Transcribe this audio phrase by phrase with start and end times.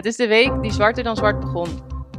[0.00, 1.68] Het is de week die zwarter dan zwart begon.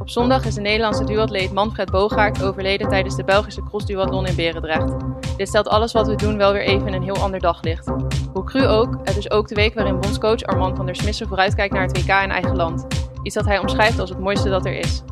[0.00, 4.92] Op zondag is de Nederlandse duatleet Manfred Bogaert overleden tijdens de Belgische crossduathlon in Berendrecht.
[5.36, 7.92] Dit stelt alles wat we doen wel weer even in een heel ander daglicht.
[8.32, 11.74] Hoe cru ook, het is ook de week waarin bondscoach Armand van der Smissen vooruitkijkt
[11.74, 12.86] naar het WK in eigen land.
[13.22, 15.02] Iets dat hij omschrijft als het mooiste dat er is.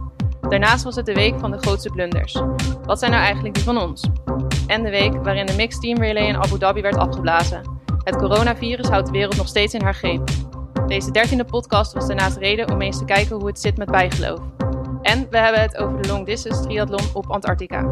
[0.40, 2.42] Daarnaast was het de week van de grootste blunders.
[2.84, 4.08] Wat zijn nou eigenlijk die van ons?
[4.66, 7.62] En de week waarin de mixed team relay in Abu Dhabi werd afgeblazen.
[8.04, 10.49] Het coronavirus houdt de wereld nog steeds in haar greep.
[10.90, 14.40] Deze dertiende podcast was daarnaast reden om eens te kijken hoe het zit met bijgeloof.
[15.02, 17.90] En we hebben het over de long distance triathlon op Antarctica.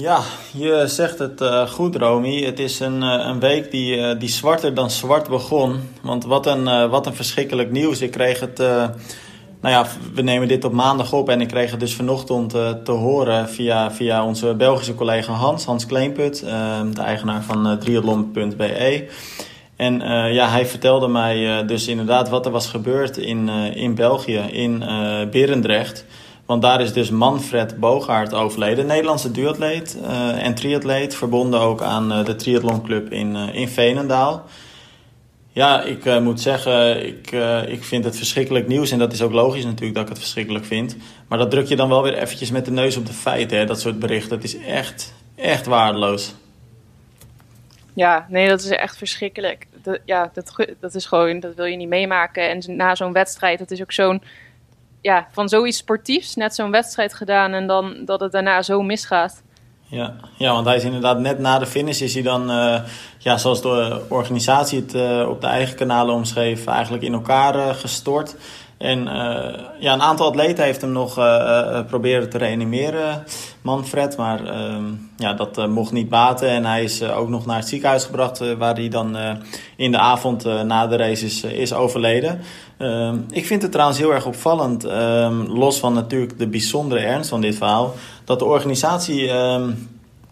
[0.00, 0.20] Ja,
[0.52, 2.44] je zegt het uh, goed, Romy.
[2.44, 5.80] Het is een, uh, een week die, uh, die zwarter dan zwart begon.
[6.02, 8.00] Want wat een, wat een verschrikkelijk nieuws.
[8.00, 8.62] Ik kreeg het.
[9.64, 12.50] Nou ja, we nemen dit op maandag op en ik kreeg het dus vanochtend
[12.84, 16.40] te horen via, via onze Belgische collega Hans, Hans Kleinput,
[16.94, 19.08] de eigenaar van triathlon.be.
[19.76, 19.98] En
[20.32, 24.78] ja, hij vertelde mij dus inderdaad wat er was gebeurd in, in België, in
[25.30, 26.04] Berendrecht.
[26.46, 32.12] Want daar is dus Manfred Bogaert overleden, Nederlandse duatleet uh, en triatleet, verbonden ook aan
[32.12, 34.44] uh, de triathlonclub in, uh, in Veenendaal.
[35.54, 37.30] Ja, ik moet zeggen, ik,
[37.66, 40.64] ik vind het verschrikkelijk nieuws en dat is ook logisch natuurlijk dat ik het verschrikkelijk
[40.64, 40.96] vind.
[41.28, 43.64] Maar dat druk je dan wel weer eventjes met de neus op de feiten, hè,
[43.64, 44.30] dat soort berichten.
[44.30, 46.34] Dat is echt, echt waardeloos.
[47.92, 49.66] Ja, nee, dat is echt verschrikkelijk.
[50.04, 52.48] Ja, dat, dat is gewoon, dat wil je niet meemaken.
[52.48, 54.22] En na zo'n wedstrijd, dat is ook zo'n
[55.00, 59.42] ja, van zoiets sportiefs, net zo'n wedstrijd gedaan en dan dat het daarna zo misgaat.
[59.94, 62.76] Ja, ja, want hij is inderdaad net na de finish is hij dan, uh,
[63.18, 67.68] ja, zoals de organisatie het uh, op de eigen kanalen omschreef, eigenlijk in elkaar uh,
[67.74, 68.36] gestort.
[68.84, 73.24] En uh, ja, een aantal atleten heeft hem nog uh, proberen te reanimeren,
[73.62, 74.16] Manfred.
[74.16, 74.76] Maar uh,
[75.16, 76.48] ja, dat mocht niet baten.
[76.48, 79.16] En hij is ook nog naar het ziekenhuis gebracht, waar hij dan
[79.76, 82.40] in de avond na de race is, is overleden.
[82.78, 87.28] Ehm, ik vind het trouwens heel erg opvallend, ehm, los van natuurlijk de bijzondere ernst
[87.28, 87.94] van dit verhaal,
[88.24, 89.30] dat de organisatie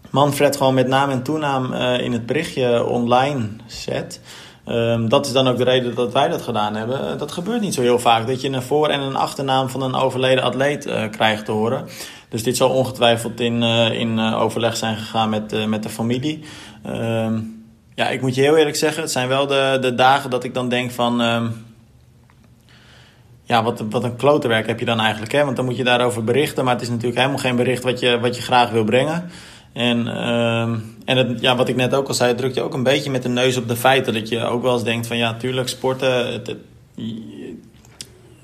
[0.09, 4.19] Manfred gewoon met naam en toenaam in het berichtje online zet.
[4.67, 7.09] Um, dat is dan ook de reden dat wij dat gedaan hebben.
[7.11, 8.27] Eh, dat gebeurt niet zo heel vaak.
[8.27, 11.85] Dat je een voor- en een achternaam van een overleden atleet uh, krijgt te horen.
[12.29, 16.43] Dus dit zal ongetwijfeld in, uh, in overleg zijn gegaan met, met de familie.
[16.87, 17.65] Um,
[17.95, 20.53] ja, ik moet je heel eerlijk zeggen, het zijn wel de, de dagen dat ik
[20.53, 21.21] dan denk van.
[21.21, 21.65] Um,
[23.43, 25.31] ja, wat, wat een klote heb je dan eigenlijk.
[25.31, 25.43] Hè?
[25.43, 26.63] Want dan moet je daarover berichten.
[26.63, 29.29] Maar het is natuurlijk helemaal geen bericht wat je, wat je graag wil brengen.
[29.73, 30.61] En, uh,
[31.05, 33.23] en het, ja, wat ik net ook al zei, drukt je ook een beetje met
[33.23, 34.13] de neus op de feiten.
[34.13, 36.41] Dat je ook wel eens denkt van ja, tuurlijk, sporten.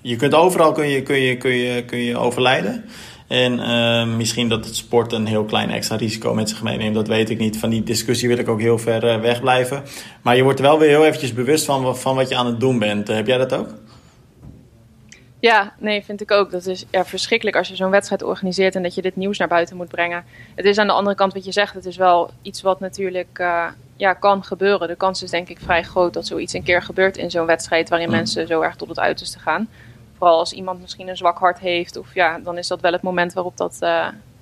[0.01, 2.85] Je, kunt overal kun je, kun je, kun je, kun je overlijden.
[3.27, 7.07] En uh, misschien dat het sport een heel klein extra risico met zich meeneemt, dat
[7.07, 7.57] weet ik niet.
[7.57, 9.83] Van die discussie wil ik ook heel ver uh, wegblijven.
[10.21, 12.59] Maar je wordt er wel weer heel eventjes bewust van, van wat je aan het
[12.59, 13.07] doen bent.
[13.07, 13.67] heb jij dat ook?
[15.39, 16.51] Ja, nee, vind ik ook.
[16.51, 19.47] Dat is ja, verschrikkelijk als je zo'n wedstrijd organiseert en dat je dit nieuws naar
[19.47, 20.25] buiten moet brengen.
[20.55, 23.39] Het is aan de andere kant wat je zegt, het is wel iets wat natuurlijk
[23.41, 24.87] uh, ja, kan gebeuren.
[24.87, 27.89] De kans is denk ik vrij groot dat zoiets een keer gebeurt in zo'n wedstrijd
[27.89, 28.15] waarin mm.
[28.15, 29.69] mensen zo erg tot het uiterste gaan.
[30.17, 33.01] Vooral als iemand misschien een zwak hart heeft, of ja, dan is dat wel het
[33.01, 33.89] moment waarop dat uh,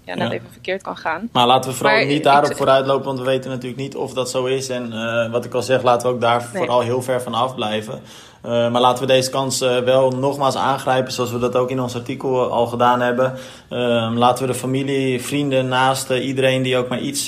[0.07, 0.31] ja, net ja.
[0.31, 1.29] even verkeerd kan gaan.
[1.31, 4.13] Maar laten we vooral maar, niet daarop ik, vooruitlopen, want we weten natuurlijk niet of
[4.13, 4.69] dat zo is.
[4.69, 6.49] En uh, wat ik al zeg, laten we ook daar nee.
[6.51, 8.01] vooral heel ver van afblijven.
[8.45, 11.81] Uh, maar laten we deze kans uh, wel nogmaals aangrijpen, zoals we dat ook in
[11.81, 13.33] ons artikel al gedaan hebben.
[13.69, 17.27] Uh, laten we de familie, vrienden, naasten, iedereen die ook maar iets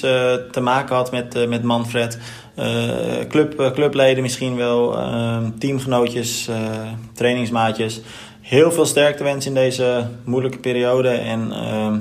[0.51, 2.19] te maken had met, met Manfred.
[3.29, 6.49] club, clubleden misschien wel, ehm, teamgenootjes,
[7.13, 8.01] trainingsmaatjes.
[8.41, 11.09] Heel veel sterkte wensen in deze moeilijke periode.
[11.09, 11.97] En ehm,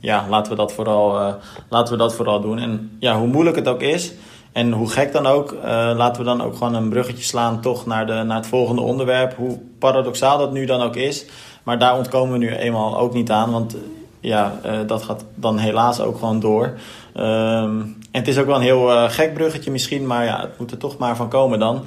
[0.00, 1.36] ja, laten we, dat vooral,
[1.68, 2.58] laten we dat vooral doen.
[2.58, 4.12] En ja, hoe moeilijk het ook is.
[4.56, 5.60] En hoe gek dan ook, uh,
[5.96, 9.36] laten we dan ook gewoon een bruggetje slaan toch naar, de, naar het volgende onderwerp.
[9.36, 11.26] Hoe paradoxaal dat nu dan ook is.
[11.62, 13.52] Maar daar ontkomen we nu eenmaal ook niet aan.
[13.52, 13.76] Want
[14.20, 16.64] ja, uh, dat gaat dan helaas ook gewoon door.
[16.64, 20.06] Um, en het is ook wel een heel gek bruggetje misschien.
[20.06, 21.84] Maar ja, het moet er toch maar van komen dan.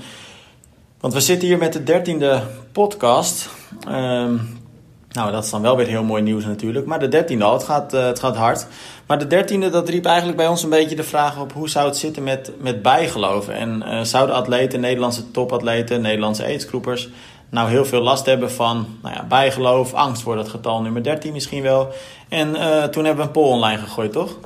[1.00, 2.42] Want we zitten hier met de dertiende
[2.72, 3.50] podcast.
[3.88, 4.58] Um,
[5.12, 6.86] nou, dat is dan wel weer heel mooi nieuws natuurlijk.
[6.86, 8.68] Maar de dertiende al, het gaat, het gaat hard.
[9.10, 11.54] Maar de dertiende, dat riep eigenlijk bij ons een beetje de vraag op...
[11.54, 13.54] hoe zou het zitten met, met bijgeloven?
[13.54, 17.10] En uh, zouden atleten, Nederlandse topatleten, Nederlandse aidsgroepers...
[17.50, 21.34] nou heel veel last hebben van nou ja, bijgeloof, angst voor dat getal nummer 13
[21.34, 21.94] misschien wel.
[22.28, 24.38] En uh, toen hebben we een poll online gegooid, toch?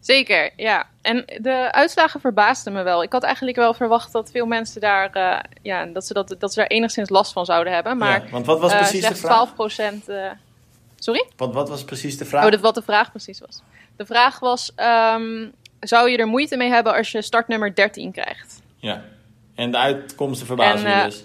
[0.00, 0.86] Zeker, ja.
[1.02, 3.02] En de uitslagen verbaasden me wel.
[3.02, 6.52] Ik had eigenlijk wel verwacht dat veel mensen daar, uh, ja, dat ze, dat, dat
[6.52, 7.96] ze daar enigszins last van zouden hebben.
[7.96, 9.32] Maar ja, want wat was precies uh, de vraag?
[9.32, 10.08] 12 procent.
[10.08, 10.30] Uh,
[11.04, 11.26] sorry?
[11.36, 12.44] Wat, wat was precies de vraag?
[12.44, 13.62] Oh, dat, wat de vraag precies was.
[13.96, 14.72] De vraag was:
[15.14, 18.62] um, zou je er moeite mee hebben als je startnummer 13 krijgt?
[18.76, 19.04] Ja.
[19.54, 21.24] En de uitkomsten verbazen En, je eh, dus.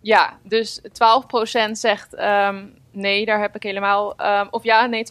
[0.00, 4.16] Ja, dus 12% zegt ehm, nee, daar heb ik helemaal.
[4.16, 5.06] ehm, of ja, nee, 12%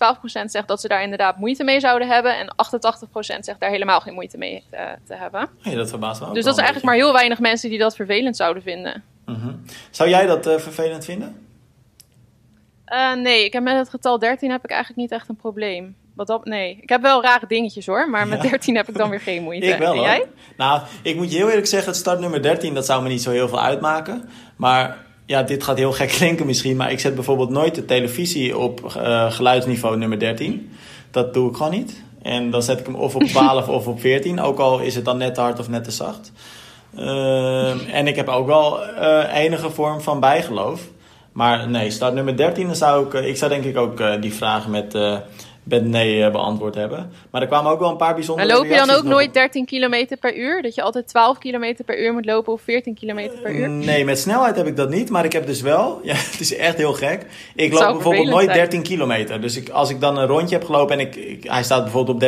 [0.45, 2.37] zegt dat ze daar inderdaad moeite mee zouden hebben.
[2.37, 5.49] En 88% zegt daar helemaal geen moeite mee eh, te hebben.
[5.63, 7.79] Nee, dat verbaast me ook Dus dat zijn een eigenlijk maar heel weinig mensen die
[7.79, 9.03] dat vervelend zouden vinden.
[9.25, 9.53] Mhm.
[9.89, 11.48] Zou jij dat eh, vervelend vinden?
[12.89, 15.95] Eh, nee, ik heb met het getal 13 heb ik eigenlijk niet echt een probleem.
[16.15, 18.49] Wat dat, nee, ik heb wel rare dingetjes hoor, maar met Ja.
[18.49, 19.65] 13 heb ik dan weer geen moeite.
[19.73, 20.05] Ik wel En hoor.
[20.07, 20.25] jij?
[20.57, 23.31] Nou, ik moet je heel eerlijk zeggen, het startnummer 13, dat zou me niet zo
[23.31, 24.29] heel veel uitmaken.
[24.55, 28.57] Maar ja, dit gaat heel gek klinken misschien, maar ik zet bijvoorbeeld nooit de televisie
[28.57, 30.71] op eh, geluidsniveau nummer 13.
[31.11, 32.03] Dat doe ik gewoon niet.
[32.21, 35.05] En dan zet ik hem of op 12 of op 14, ook al is het
[35.05, 36.31] dan net te hard of net te zacht.
[36.97, 40.81] Ehm, en ik heb ook wel eh, enige vorm van bijgeloof.
[41.31, 44.21] Maar nee, start nummer 13, dan zou ik, eh, ik zou denk ik ook eh,
[44.21, 45.17] die vraag met, eh,
[45.69, 47.11] met nee eh, beantwoord hebben.
[47.31, 49.33] Maar er kwamen ook wel een paar bijzondere Maar loop je dan ook nooit op.
[49.33, 50.61] 13 km per uur?
[50.61, 53.69] Dat je altijd 12 km per uur moet lopen of 14 km per uur?
[53.69, 56.55] Nee, met snelheid heb ik dat niet, maar ik heb dus wel, ja, het is
[56.55, 57.25] echt heel gek.
[57.55, 58.57] Ik loop bijvoorbeeld nooit zijn.
[58.57, 59.41] 13 kilometer.
[59.41, 62.15] Dus ik, als ik dan een rondje heb gelopen en ik, ik- hij staat bijvoorbeeld
[62.15, 62.19] op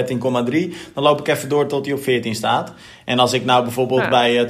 [0.51, 2.73] 13,3, dan loop ik even door tot hij op 14 staat.
[3.05, 4.09] En als ik nou bijvoorbeeld Ja.
[4.09, 4.47] bij eh,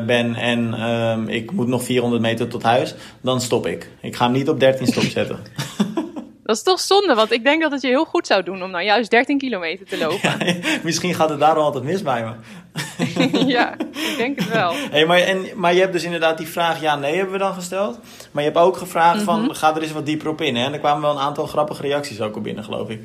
[0.00, 3.88] 12,9 ben en ehm, ik moet nog 400 meter tot huis, dan stop ik.
[4.00, 5.38] Ik ga hem niet op 13 stopzetten.
[6.44, 8.70] Dat is toch zonde, want ik denk dat het je heel goed zou doen om
[8.70, 10.60] nou juist 13 kilometer te lopen.
[10.82, 12.32] Misschien gaat het daarom altijd mis bij me.
[13.56, 14.72] ja, ik denk het wel.
[14.90, 17.98] Hey, maar, en, maar je hebt dus inderdaad die vraag ja-nee hebben we dan gesteld.
[18.30, 19.24] Maar je hebt ook gevraagd Mhm.
[19.24, 20.56] van ga er eens wat dieper op in.
[20.56, 20.64] Hè?
[20.64, 23.00] En er kwamen wel een aantal grappige reacties ook op binnen, geloof ik.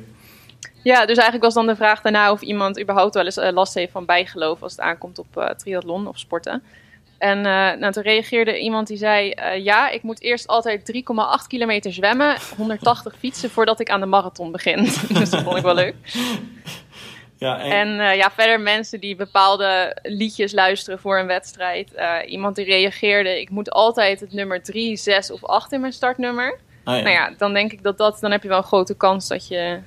[0.82, 3.74] Ja, dus eigenlijk was dan de vraag daarna of iemand überhaupt wel eens eh, last
[3.74, 6.62] heeft van bijgeloof als het aankomt op eh, triathlon of sporten.
[7.20, 10.92] En eh, nou, toen reageerde iemand die zei: eh, Ja, ik moet eerst altijd
[11.42, 14.82] 3,8 kilometer zwemmen, 180 fietsen voordat ik aan de marathon begin.
[15.18, 15.94] dus dat vond ik wel leuk.
[17.36, 21.92] Ja, en, En eh, ja, verder mensen die bepaalde liedjes luisteren voor een wedstrijd.
[22.26, 26.58] Iemand die reageerde: Ik moet altijd het nummer 3, 6 of 8 in mijn startnummer.
[26.84, 26.92] ja.
[26.92, 29.48] Nou ja, dan denk ik dat dat, dan heb je wel een grote kans dat
[29.48, 29.80] je,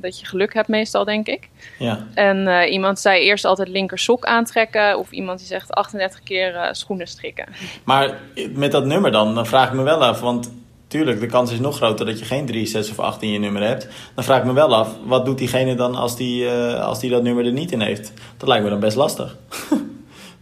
[0.00, 1.48] dat je geluk hebt, meestal, denk ik.
[1.78, 2.06] Ja.
[2.14, 4.98] En eh, iemand zei eerst altijd linker sok aantrekken.
[4.98, 7.46] Of iemand die zegt 38 keer eh, schoenen strikken.
[7.84, 8.18] Maar
[8.50, 10.20] met dat nummer dan, dan vraag ik me wel af.
[10.20, 10.50] Want
[10.88, 13.38] tuurlijk, de kans is nog groter dat je geen 3, 6 of 8 in je
[13.38, 13.88] nummer hebt.
[14.14, 17.10] Dan vraag ik me wel af, wat doet diegene dan als die, eh, als die
[17.10, 18.12] dat nummer er niet in heeft?
[18.36, 19.36] Dat lijkt me dan best lastig.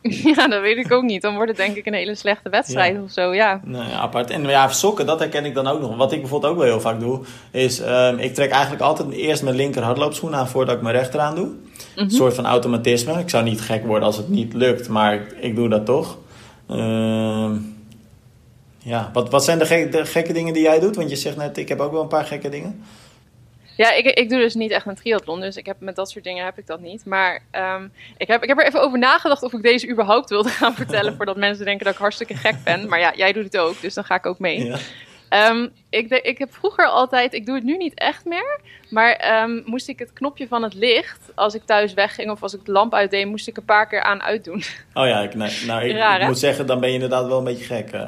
[0.35, 1.23] ja, dat weet ik ook niet.
[1.23, 3.03] Dan wordt het denk ik een hele slechte wedstrijd Ja.
[3.03, 3.61] of zo, ja.
[3.65, 4.31] Nou ja, apart.
[4.31, 5.97] En ja, sokken, dat herken ik dan ook nog.
[5.97, 7.21] Wat ik bijvoorbeeld ook wel heel vaak doe,
[7.51, 11.21] is ehm, ik trek eigenlijk altijd eerst mijn linker hardloopschoen aan voordat ik mijn rechter
[11.21, 11.49] aan doe.
[11.97, 13.19] Een soort van automatisme.
[13.19, 16.19] Ik zou niet gek worden als het niet lukt, maar ik, ik doe dat toch.
[16.69, 17.53] Ehm,
[18.79, 20.97] ja, wat, wat zijn de, gek- de gekke dingen die jij doet?
[20.97, 22.83] Want je zegt net, ik heb ook wel een paar gekke dingen.
[23.77, 26.25] Ja, ik, ik doe dus niet echt een triathlon, dus ik heb, met dat soort
[26.25, 27.05] dingen heb ik dat niet.
[27.05, 30.49] Maar ehm, ik, heb, ik heb er even over nagedacht of ik deze überhaupt wilde
[30.61, 31.15] gaan vertellen...
[31.17, 32.89] voordat mensen denken dat ik hartstikke gek ben.
[32.89, 34.65] Maar ja, jij doet het ook, dus dan ga ik ook mee.
[34.65, 34.77] Ja.
[35.29, 38.61] Ehm, ik, de- ik heb vroeger altijd, ik doe het nu niet echt meer,
[38.91, 42.55] maar ehm, moest ik het knopje van het licht, als ik thuis wegging of als
[42.55, 44.63] ik de lamp uitdeed, moest ik een paar keer aan uitdoen.
[44.95, 46.27] Oh ja, ik, nee, nou, ik, Raar, ik hè?
[46.27, 47.91] moet zeggen, dan ben je inderdaad wel een beetje gek.
[47.93, 48.03] eh.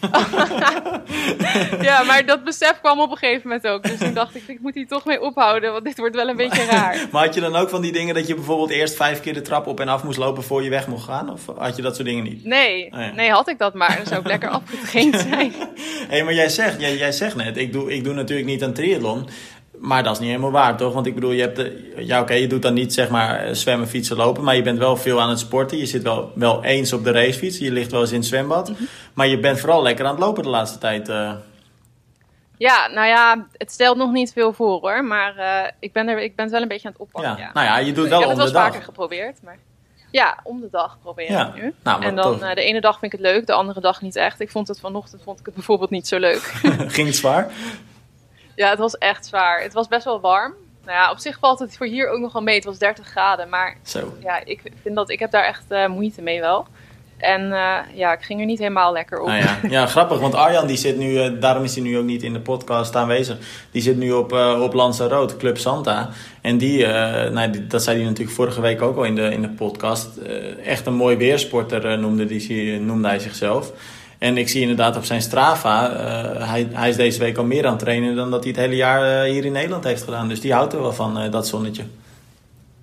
[1.88, 3.82] ja, maar dat besef kwam op een gegeven moment ook.
[3.82, 6.36] Dus toen dacht ik, ik moet hier toch mee ophouden, want dit wordt wel een
[6.36, 7.06] beetje raar.
[7.12, 9.42] Maar had je dan ook van die dingen dat je bijvoorbeeld eerst vijf keer de
[9.42, 11.32] trap op en af moest lopen voor je weg mocht gaan?
[11.32, 12.44] Of had je dat soort dingen niet?
[12.44, 13.12] Nee, Oh ja.
[13.12, 15.52] nee, had ik dat maar, dan zou ik lekker afgetraind zijn.
[16.08, 18.72] Hé, maar jij zegt, jij, jij zegt net, ik doe, ik doe natuurlijk niet aan
[18.72, 19.28] triathlon.
[19.80, 20.92] Maar dat is niet helemaal waar, toch?
[20.94, 23.88] Want ik bedoel, je hebt de, ja, oké, je doet dan niet zeg maar zwemmen,
[23.88, 24.44] fietsen, lopen.
[24.44, 25.78] Maar je bent wel veel aan het sporten.
[25.78, 27.58] Je zit wel, wel eens op de racefiets.
[27.58, 28.70] Je ligt wel eens in het zwembad.
[28.70, 28.82] Mhm.
[29.14, 31.08] Maar je bent vooral lekker aan het lopen de laatste tijd.
[31.08, 31.32] eh.
[32.58, 36.18] Ja, nou ja, het stelt nog niet veel voor hoor, maar eh, ik, ben er,
[36.22, 37.30] ik ben het wel een beetje aan het oppakken.
[37.32, 37.38] ja.
[37.38, 37.50] Ja.
[37.52, 38.72] Nou ja, je doet ik wel heb om het de wel eens dag.
[38.72, 39.58] vaker geprobeerd, maar
[40.10, 41.74] ja, om de dag probeer Ja, ik nu.
[41.82, 44.16] nou, en dan eh, de ene dag vind ik het leuk, de andere dag niet
[44.16, 44.40] echt.
[44.40, 46.40] Ik vond het vanochtend vond ik het bijvoorbeeld niet zo leuk.
[46.96, 47.50] Ging het zwaar?
[48.56, 49.62] Ja, het was echt zwaar.
[49.62, 50.52] Het was best wel warm.
[50.84, 52.54] Nou ja, op zich valt het voor hier ook nog wel mee.
[52.54, 54.14] Het was 30 graden, maar Zo.
[54.22, 56.66] ja, ik vind dat ik heb daar echt eh, moeite mee wel.
[57.16, 59.26] En eh, ja, ik ging er niet helemaal lekker op.
[59.26, 59.58] Nou ja.
[59.68, 62.32] ja, grappig, want Arjan die zit nu, eh, daarom is hij nu ook niet in
[62.32, 63.38] de podcast aanwezig.
[63.70, 66.08] Die zit nu op, eh op Lanzarote, Club Santa.
[66.40, 69.42] En die, nou, die- dat zei hij natuurlijk vorige week ook al in de, in
[69.42, 70.16] de podcast.
[70.64, 73.72] Echt een mooi weersporter noemde, die, noemde hij zichzelf.
[74.18, 77.64] En ik zie inderdaad op zijn Strava, eh, hij, hij is deze week al meer
[77.64, 80.28] aan het trainen dan dat hij het hele jaar eh, hier in Nederland heeft gedaan.
[80.28, 81.82] Dus die houdt er wel van, eh, dat zonnetje.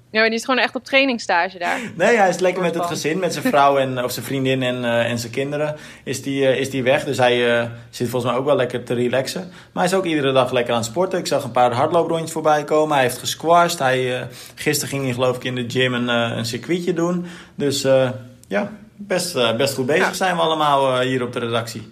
[0.09, 1.79] Ja, maar die is gewoon echt op trainingstage daar.
[1.95, 4.85] Nee, hij is lekker met het gezin, met zijn vrouw en, of zijn vriendin en,
[4.85, 7.03] en zijn kinderen is die, is die weg.
[7.03, 9.41] Dus hij zit volgens mij ook wel lekker te relaxen.
[9.41, 11.19] Maar hij is ook iedere dag lekker aan het sporten.
[11.19, 12.93] Ik zag een paar hardlooprondjes voorbij komen.
[12.93, 13.79] Hij heeft gesquashed.
[13.79, 17.25] Hij, gisteren ging hij geloof ik in de gym een, een circuitje doen.
[17.55, 17.81] Dus
[18.47, 18.71] Ja,
[19.07, 21.91] best, best goed bezig zijn we allemaal hier op de redactie.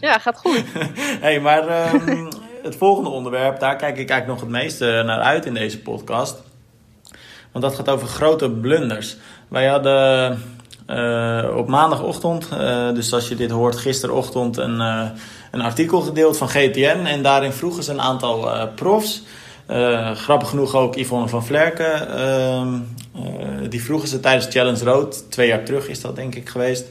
[0.00, 0.64] Ja, gaat goed.
[1.26, 2.30] hey, maar ehm,
[2.62, 6.42] het volgende onderwerp, daar kijk ik eigenlijk nog het meeste naar uit in deze podcast.
[7.52, 9.16] Want dat gaat over grote blunders.
[9.48, 10.42] Wij hadden
[10.86, 15.04] uh, op maandagochtend, uh, dus als je dit hoort, gisterochtend een, uh,
[15.50, 17.04] een artikel gedeeld van GTN.
[17.06, 19.22] En daarin vroegen ze een aantal profs.
[20.14, 22.08] grappig genoeg ook Yvonne van Vlerken.
[23.14, 26.84] Ehm, die vroegen ze tijdens Challenge Road, twee jaar terug is dat denk ik geweest.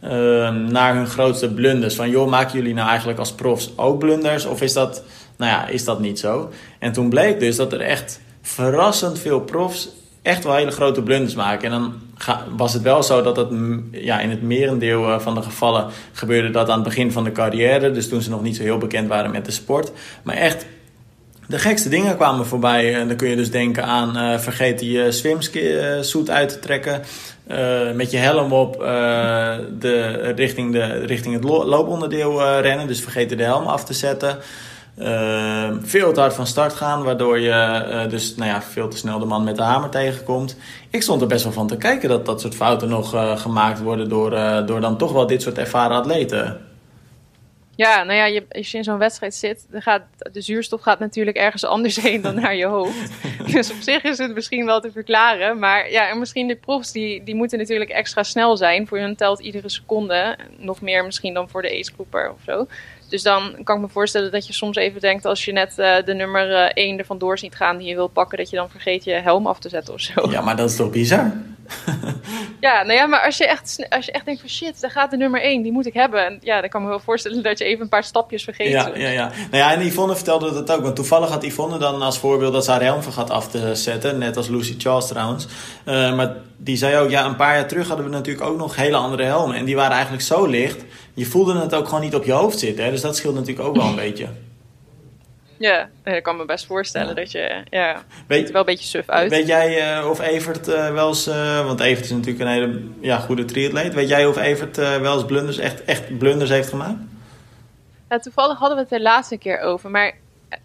[0.00, 1.94] Ehm, naar hun grootste blunders.
[1.94, 4.44] Van joh, maken jullie nou eigenlijk als profs ook blunders?
[4.44, 5.02] Of is dat,
[5.36, 6.50] nou ja, is dat niet zo?
[6.78, 9.88] En toen bleek dus dat er echt verrassend veel profs
[10.22, 11.72] echt wel hele grote blunders maken.
[11.72, 11.94] En dan
[12.56, 13.48] was het wel zo dat het
[13.90, 17.32] ja, in het merendeel eh, van de gevallen gebeurde dat aan het begin van de
[17.32, 17.90] carrière.
[17.90, 19.92] Dus toen ze nog niet zo heel bekend waren met de sport.
[20.22, 20.66] Maar echt
[21.48, 22.94] de gekste dingen kwamen voorbij.
[22.94, 27.02] En dan kun je dus denken aan uh, vergeet je swimsuit uit te trekken.
[27.94, 28.78] Met je helm op
[29.78, 32.86] de, richting, de, richting het looponderdeel rennen.
[32.86, 34.38] Dus vergeet de helm af te zetten.
[34.98, 39.18] Uh, veel te hard van start gaan, waardoor je dus nou ja, veel te snel
[39.18, 40.56] de man met de hamer tegenkomt.
[40.90, 44.08] Ik stond er best wel van te kijken dat dat soort fouten nog gemaakt worden
[44.08, 44.30] door,
[44.66, 46.67] door dan toch wel dit soort ervaren atleten.
[47.78, 50.98] Ja, nou ja, je, als je in zo'n wedstrijd zit, dan gaat, de zuurstof gaat
[50.98, 53.12] natuurlijk ergens anders heen dan naar je hoofd.
[53.52, 55.58] dus op zich is het misschien wel te verklaren.
[55.58, 58.86] Maar ja, en misschien de profs, die, die moeten natuurlijk extra snel zijn.
[58.86, 60.38] Voor hun telt iedere seconde.
[60.56, 62.66] Nog meer misschien dan voor de ace of zo.
[63.08, 65.96] Dus dan kan ik me voorstellen dat je soms even denkt als je net uh,
[66.04, 68.70] de nummer 1 uh, ervan door ziet gaan die je wil pakken, dat je dan
[68.70, 70.30] vergeet je helm af te zetten of zo.
[70.30, 71.32] Ja, maar dat is toch bizar?
[72.60, 75.10] ja, nou ja, maar als je echt, als je echt denkt van shit, daar gaat
[75.10, 76.26] de nummer 1, die moet ik hebben.
[76.26, 78.70] En ja, dan kan ik me wel voorstellen dat je even een paar stapjes vergeet.
[78.70, 79.30] Ja, ja, ja.
[79.50, 80.82] Nou ja, en Yvonne vertelde dat ook.
[80.82, 84.18] Want toevallig had Yvonne dan als voorbeeld dat ze haar helm gaat af te zetten.
[84.18, 85.46] Net als Lucy Charles trouwens.
[85.86, 88.76] Uh, maar die zei ook, ja, een paar jaar terug hadden we natuurlijk ook nog
[88.76, 89.56] hele andere helmen.
[89.56, 90.84] En die waren eigenlijk zo licht
[91.18, 92.84] je voelde het ook gewoon niet op je hoofd zitten.
[92.84, 92.90] Hè?
[92.90, 94.26] Dus dat scheelt natuurlijk ook wel een beetje.
[95.58, 99.08] Ja, ik kan me best voorstellen dat je, ja, weet, er wel een beetje suf
[99.08, 99.30] uit.
[99.30, 102.80] Weet jij uh, of Evert uh, wel eens, uh, want Evert is natuurlijk een hele
[103.00, 103.94] ja, goede triatleet.
[103.94, 106.98] Weet jij of Evert wel eens blunders, echt, echt blunders heeft gemaakt?
[108.08, 110.14] Ja, toevallig hadden we het de laatste keer over, maar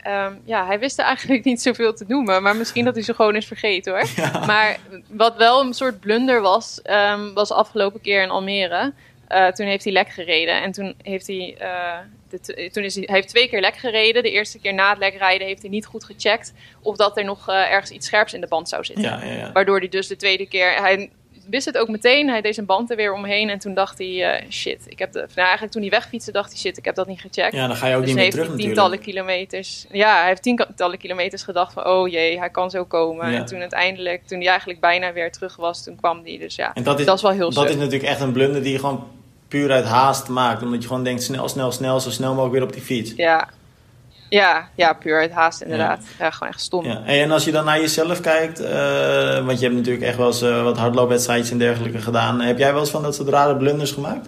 [0.08, 2.44] um, ja, hij wist er eigenlijk niet zoveel te noemen.
[2.44, 4.08] Maar misschien dat hij ze gewoon is vergeten hoor.
[4.24, 4.46] Ja.
[4.46, 8.94] Maar wat wel een soort blunder was, um, was afgelopen keer in Almere.
[9.30, 10.62] Uh, toen heeft hij lek gereden.
[10.62, 11.58] En toen heeft hij.
[11.62, 11.98] Uh,
[12.42, 14.24] de, toen is hij, hij heeft twee keer lek gereden.
[14.24, 16.54] De eerste keer na het lek rijden heeft hij niet goed gecheckt.
[16.82, 19.04] of dat er nog uh, ergens iets scherps in de band zou zitten.
[19.04, 19.52] Ja, ja, ja.
[19.52, 20.76] Waardoor hij dus de tweede keer.
[20.76, 21.10] Hij
[21.50, 22.30] wist het ook meteen.
[22.30, 23.50] Hij deed zijn band er weer omheen.
[23.50, 24.84] En toen dacht hij: shit.
[24.86, 27.22] Ik heb de, nou, eigenlijk toen hij wegfietste, dacht hij: shit, ik heb dat niet
[27.22, 27.56] gecheckt.
[27.56, 28.48] Ja, dan ga je ook dus niet meer terug.
[28.48, 29.86] Hij tientallen kilometers.
[29.92, 33.34] Ja, hij heeft tientallen kilometers gedacht: van oh jee, hij kan zo komen.
[33.34, 36.38] En toen uiteindelijk, toen hij eigenlijk bijna weer terug was, toen kwam hij.
[36.38, 38.64] Dus ja, en dat is, dat is wel heel Dat is natuurlijk echt een blunder
[38.64, 39.08] die je gewoon
[39.54, 40.62] puur uit haast maakt.
[40.62, 43.14] Omdat je gewoon denkt snel, snel, snel, zo snel mogelijk weer op die fiets.
[43.16, 43.48] Ja,
[44.30, 46.06] ja, ja puur uit haast inderdaad.
[46.20, 46.32] Ja.
[46.32, 46.86] gewoon echt stom.
[46.86, 47.04] Ja.
[47.06, 48.68] En als je dan naar jezelf kijkt, uh,
[49.46, 52.42] want je hebt natuurlijk echt wel eens uh, wat hardloopwedstrijdjes en dergelijke gedaan.
[52.42, 54.28] Heb jij wel eens van dat soort rare blunders gemaakt?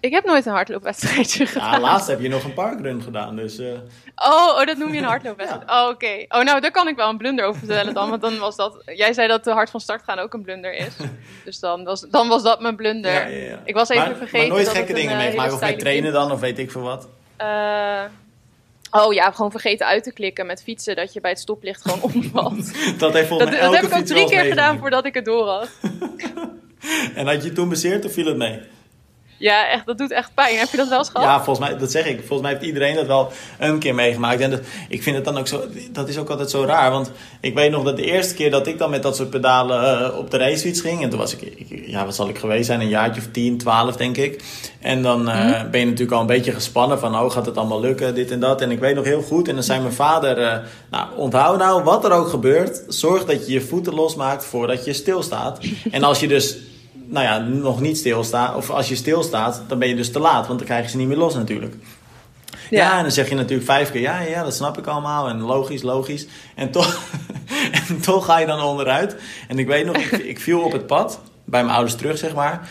[0.00, 1.70] Ik heb nooit een hardloopwedstrijdje gedaan.
[1.70, 3.58] Ja, laatst heb je nog een parkrun gedaan, dus...
[3.58, 3.72] Uh...
[4.16, 5.68] Oh, oh, dat noem je een hardloopwedstrijd?
[5.68, 5.82] ja.
[5.82, 6.04] Oh, oké.
[6.04, 6.26] Okay.
[6.28, 8.10] Oh, nou, daar kan ik wel een blunder over vertellen dan.
[8.10, 8.82] Want dan was dat...
[8.84, 10.96] Jij zei dat de hard van start gaan ook een blunder is.
[11.44, 13.12] Dus dan was, dan was dat mijn blunder.
[13.12, 13.60] Ja, ja, ja.
[13.64, 15.52] Ik was even maar, vergeten Maar nooit gekke dingen meegemaakt?
[15.52, 17.08] Of met trainen dan, of weet ik veel wat?
[17.40, 18.02] Uh,
[18.90, 22.02] Oh ja, gewoon vergeten uit te klikken met fietsen, dat je bij het stoplicht gewoon
[22.14, 22.98] omvalt.
[22.98, 25.68] dat heeft Dat, dat heb ik ook drie keer gedaan voordat ik het door had.
[27.14, 28.60] en had je toen bezeerd of viel het mee?
[29.38, 30.58] Ja, echt, dat doet echt pijn.
[30.58, 31.26] Heb je dat wel eens gehad?
[31.26, 32.18] Ja, volgens mij, dat zeg ik.
[32.18, 34.40] Volgens mij heeft iedereen dat wel een keer meegemaakt.
[34.40, 36.90] En dat, ik vind het dan ook zo, dat is ook altijd zo raar.
[36.90, 40.02] Want ik weet nog dat de eerste keer dat ik dan met dat soort pedalen
[40.02, 41.02] uh, op de racefiets ging.
[41.02, 42.80] En toen was ik, ik, ja, wat zal ik geweest zijn?
[42.80, 44.42] Een jaartje of 10, 12 denk ik.
[44.80, 45.70] En dan uh, mm.
[45.70, 48.40] ben je natuurlijk al een beetje gespannen van, oh, gaat het allemaal lukken, dit en
[48.40, 48.60] dat.
[48.60, 49.48] En ik weet nog heel goed.
[49.48, 50.56] En dan zei mijn vader, uh,
[50.90, 52.82] nou, onthoud nou, wat er ook gebeurt.
[52.88, 55.58] Zorg dat je je voeten losmaakt voordat je stilstaat.
[55.90, 56.56] en als je dus
[57.06, 60.46] nou ja, nog niet stilstaat, of als je stilstaat, dan ben je dus te laat,
[60.46, 61.74] want dan krijg je ze niet meer los natuurlijk.
[62.70, 62.82] Ja.
[62.82, 62.96] ja.
[62.96, 65.28] en dan zeg je natuurlijk vijf keer, ja, ja, dat snap ik allemaal.
[65.28, 66.26] En logisch, logisch.
[66.54, 67.00] En toch,
[67.88, 69.16] en toch ga je dan onderuit.
[69.48, 72.34] En ik weet nog, ik, ik, viel op het pad, bij mijn ouders terug, zeg
[72.34, 72.68] maar.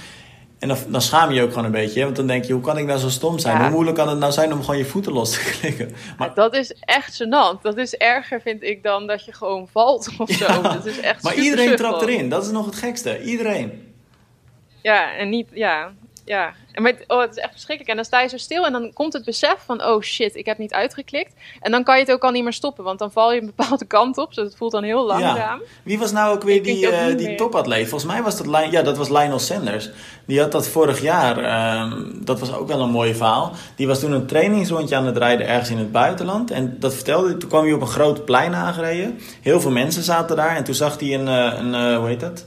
[0.60, 2.04] En dan, dan schaam je je ook gewoon een beetje.
[2.04, 3.62] Want dan denk je, hoe kan ik nou zo stom zijn?
[3.62, 5.96] Hoe moeilijk kan het nou zijn om gewoon je voeten los te klikken?
[6.18, 7.62] Maar dat is echt gênant.
[7.62, 10.62] Dat is erger, vind ik, dan dat je gewoon valt of zo.
[10.62, 12.30] Dat is echt maar iedereen trapt erin.
[12.30, 13.24] Dat is nog het gekste.
[13.24, 13.85] Iedereen.
[14.86, 15.92] Ja, en niet, ja.
[16.25, 16.54] ja.
[16.72, 17.89] En met, oh, het is echt verschrikkelijk.
[17.89, 20.46] En dan sta je zo stil en dan komt het besef van, oh shit, ik
[20.46, 21.34] heb niet uitgeklikt.
[21.62, 23.54] En dan kan je het ook al niet meer stoppen, want dan val je een
[23.56, 24.34] bepaalde kant op.
[24.34, 25.36] Dus het voelt dan heel langzaam.
[25.36, 25.60] Ja.
[25.84, 27.88] Wie was nou ook weer die, uh, die topatleet?
[27.88, 29.89] Volgens mij was dat, ja, dat was Lionel Sanders.
[30.25, 33.51] Die had dat vorig jaar, ehm, dat was ook wel een mooi verhaal.
[33.75, 36.51] Die was toen een trainingsrondje aan het rijden ergens in het buitenland.
[36.51, 39.20] En dat vertelde toen kwam hij op een groot plein aangereden.
[39.42, 42.20] Heel veel mensen zaten daar en toen zag hij een, eh, een, een hoe heet
[42.20, 42.46] dat?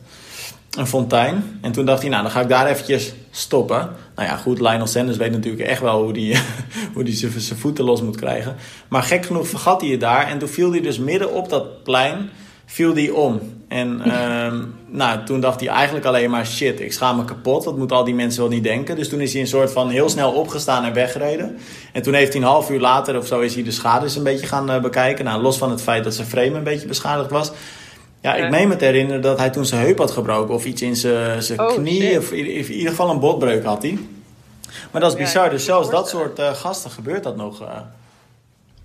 [0.77, 1.59] Een fontein.
[1.61, 3.91] En toen dacht hij, nou, dan ga ik daar eventjes stoppen.
[4.15, 6.37] Nou ja, goed, Lionel Sanders weet natuurlijk echt wel hoe die,
[6.95, 8.57] hoe die zijn voeten los moet krijgen.
[8.89, 10.27] Maar gek genoeg vergat hij het daar.
[10.27, 12.31] En toen viel hij dus midden op dat plein,
[12.67, 13.41] viel hij om.
[13.69, 17.65] En ehm, nou, toen dacht hij eigenlijk alleen maar, shit, ik schaam me kapot.
[17.65, 18.97] Dat moeten al die mensen wel niet denken.
[18.97, 21.59] Dus toen is hij een soort van heel snel opgestaan en weggereden.
[21.93, 24.23] En toen heeft hij een half uur later of zo is hij de schades een
[24.23, 25.25] beetje gaan uh, bekijken.
[25.25, 27.53] Nou, los van het feit dat zijn frame een beetje beschadigd was
[28.21, 30.55] ja, ik meen me te herinneren dat hij toen zijn heup had gebroken.
[30.55, 32.19] Of iets in zijn, zijn oh, knie.
[32.19, 33.99] Of in, ieder geval een botbreuk had hij.
[34.91, 35.51] Maar dat is bizar.
[35.51, 37.63] dus zelfs dat soort uh, gasten gebeurt dat nog.
[37.63, 37.69] Uh.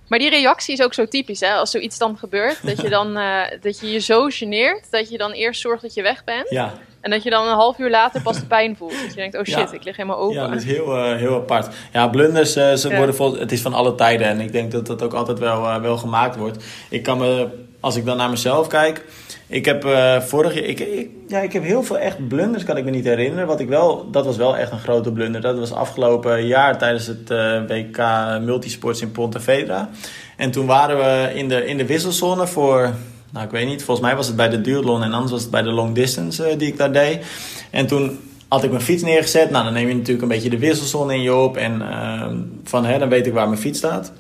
[0.08, 1.54] Maar die reactie is ook zo typisch, hè?
[1.54, 5.18] Als zoiets dan gebeurt, dat je dan uh, dat je je zo geneert dat je
[5.18, 6.50] dan eerst zorgt dat je weg bent.
[6.50, 6.74] Ja.
[7.02, 8.92] En dat je dan een half uur later pas de pijn voelt.
[9.02, 10.36] Dat je denkt, oh shit, ik lig helemaal open.
[10.36, 11.76] Ja, dat is heel, heel apart.
[11.94, 14.28] Ja, blunders, ze worden vol, het is van alle tijden.
[14.28, 16.64] En ik denk dat dat ook altijd wel, wel gemaakt wordt.
[16.90, 17.48] Ik kan me,
[17.80, 19.06] als ik dan naar mezelf kijk
[19.54, 22.78] ik heb uh, vorig jaar, ik, ik, ja, ik heb heel veel echt blunders, kan
[22.78, 23.48] ik me niet herinneren.
[23.48, 25.42] Wat ik wel, dat was wel echt een grote blunder.
[25.42, 27.98] Dat was afgelopen jaar tijdens het eh, WK
[28.42, 29.90] Multisports in Pontevedra.
[30.38, 32.94] En toen waren we in de, in de wisselzone voor,
[33.32, 35.52] nou ik weet niet, volgens mij was het bij de duathlon en anders was het
[35.52, 37.26] bij de long distance uh, die ik daar deed.
[37.70, 39.50] En toen had ik mijn fiets neergezet.
[39.50, 41.58] Nou, dan neem je natuurlijk een beetje de wisselzone in je op.
[41.58, 41.82] En
[42.64, 44.12] van, hè, dan weet ik waar mijn fiets staat.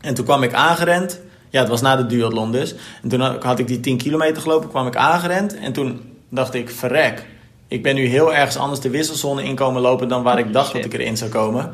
[0.00, 1.20] En toen kwam ik aangerend.
[1.50, 2.74] Ja, het was na de duathlon dus.
[3.02, 5.56] En toen had ik die 10 kilometer gelopen, kwam ik aangerend.
[5.56, 7.26] En toen dacht ik, verrek.
[7.68, 10.84] Ik ben nu heel ergens anders de wisselzone inkomen lopen dan waar ik dacht dat
[10.84, 11.72] ik erin zou komen.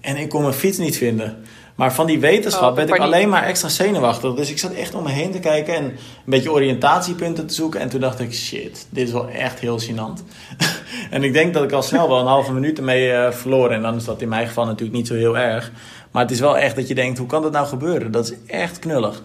[0.00, 1.44] En ik kon mijn fiets niet vinden.
[1.76, 4.34] Maar van die wetenschap oh, werd ik alleen maar extra zenuwachtig.
[4.34, 7.80] Dus ik zat echt om me heen te kijken en een beetje oriëntatiepunten te zoeken.
[7.80, 10.22] En toen dacht ik, shit, dit is wel echt heel gênant.
[11.10, 13.70] en ik denk dat ik al snel wel een halve minuut ermee uh, verloor.
[13.70, 15.70] En dan is dat in mijn geval natuurlijk niet zo heel erg.
[16.16, 18.12] Maar het is wel echt dat je denkt, hoe kan dat nou gebeuren?
[18.12, 19.22] Dat is echt knullig.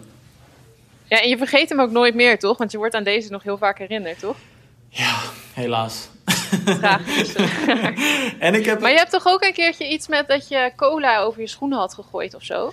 [1.08, 2.58] Ja, en je vergeet hem ook nooit meer, toch?
[2.58, 4.36] Want je wordt aan deze nog heel vaak herinnerd, toch?
[4.89, 5.15] Ja,
[5.54, 6.10] helaas.
[6.65, 7.34] Tragisch.
[8.39, 8.80] en ik heb...
[8.80, 11.77] Maar je hebt toch ook een keertje iets met dat je cola over je schoenen
[11.77, 12.71] had gegooid of zo?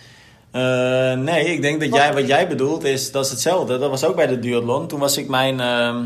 [0.53, 3.79] Uh, nee, ik denk dat jij, wat jij bedoelt is, dat is hetzelfde.
[3.79, 4.87] Dat was ook bij de duathlon.
[4.87, 5.97] Toen was ik mijn, uh,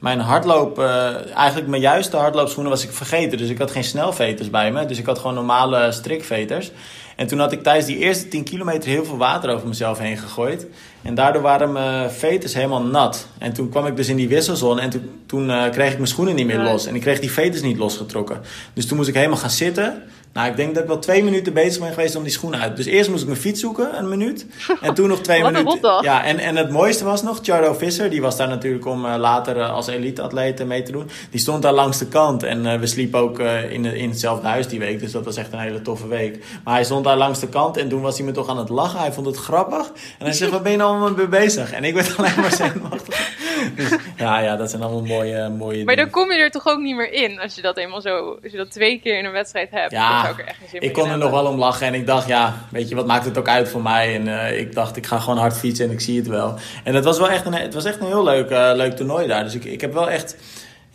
[0.00, 3.38] mijn hardloop, uh, eigenlijk mijn juiste hardloopschoenen was ik vergeten.
[3.38, 4.86] Dus ik had geen snelveters bij me.
[4.86, 6.70] Dus ik had gewoon normale strikveters.
[7.16, 10.16] En toen had ik tijdens die eerste 10 kilometer heel veel water over mezelf heen
[10.16, 10.66] gegooid.
[11.02, 13.28] En daardoor waren mijn veters helemaal nat.
[13.38, 16.08] En toen kwam ik dus in die wisselzone en toen, toen uh, kreeg ik mijn
[16.08, 16.86] schoenen niet meer los.
[16.86, 18.40] En ik kreeg die veters niet losgetrokken.
[18.72, 20.02] Dus toen moest ik helemaal gaan zitten.
[20.36, 22.76] Nou, ik denk dat ik wel twee minuten bezig ben geweest om die schoenen uit.
[22.76, 24.46] Dus eerst moest ik mijn fiets zoeken, een minuut.
[24.80, 26.02] En toen nog twee minuten.
[26.02, 29.14] Ja, en, en het mooiste was nog, Charlo Visser, die was daar natuurlijk om uh,
[29.18, 31.10] later uh, als elite-atleet mee te doen.
[31.30, 32.42] Die stond daar langs de kant.
[32.42, 33.38] En uh, we sliepen ook
[33.70, 35.00] in, in hetzelfde huis die week.
[35.00, 36.44] Dus dat was echt een hele toffe week.
[36.64, 38.68] Maar hij stond daar langs de kant en toen was hij me toch aan het
[38.68, 38.98] lachen.
[38.98, 39.86] Hij vond het grappig.
[40.18, 41.72] En hij zei, wat ben je nou allemaal mee bezig?
[41.72, 43.30] En ik werd alleen maar zenuwachtig.
[43.76, 46.78] Dus, ja, ja, dat zijn allemaal mooie, mooie Maar dan kom je er toch ook
[46.78, 49.32] niet meer in als je dat eenmaal zo, als je dat twee keer in een
[49.32, 49.90] wedstrijd hebt.
[49.90, 52.06] Ja, ik, er echt geen zin ik kon er nog wel om lachen en ik
[52.06, 54.14] dacht, ja, weet je, wat maakt het ook uit voor mij?
[54.14, 56.54] En uh, ik dacht, ik ga gewoon hard fietsen en ik zie het wel.
[56.84, 59.26] En het was wel echt een, het was echt een heel leuk, uh, leuk toernooi
[59.26, 59.44] daar.
[59.44, 60.36] Dus ik, ik heb wel echt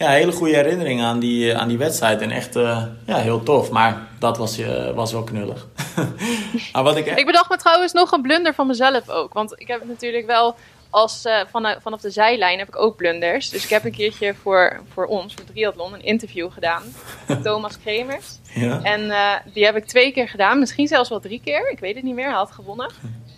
[0.01, 2.21] ja, hele goede herinneringen aan die, aan die wedstrijd.
[2.21, 3.69] En echt uh, ja, heel tof.
[3.69, 5.67] Maar dat was, uh, was wel knullig.
[6.73, 7.05] maar wat ik...
[7.05, 9.33] ik bedacht me trouwens nog een blunder van mezelf ook.
[9.33, 10.55] Want ik heb natuurlijk wel
[10.91, 13.49] als, uh, van, vanaf de zijlijn heb ik ook blunders.
[13.49, 16.83] Dus ik heb een keertje voor, voor ons, voor Triathlon, een interview gedaan.
[17.27, 18.39] Met Thomas Kremers.
[18.53, 18.81] Ja.
[18.83, 20.59] En uh, die heb ik twee keer gedaan.
[20.59, 21.71] Misschien zelfs wel drie keer.
[21.71, 22.25] Ik weet het niet meer.
[22.25, 22.91] Hij had gewonnen.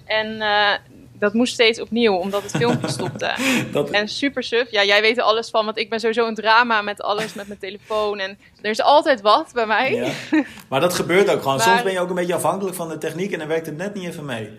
[0.06, 0.72] En uh,
[1.20, 3.32] dat moest steeds opnieuw, omdat het filmpje stopte.
[3.72, 3.90] dat...
[3.90, 4.72] En super suf.
[4.72, 7.48] Ja, jij weet er alles van, want ik ben sowieso een drama met alles, met
[7.48, 8.20] mijn telefoon.
[8.20, 9.94] En er is altijd wat bij mij.
[9.94, 10.44] Ja.
[10.70, 11.60] Maar dat gebeurt ook gewoon.
[11.70, 13.94] Soms ben je ook een beetje afhankelijk van de techniek en dan werkt het net
[13.94, 14.50] niet even mee.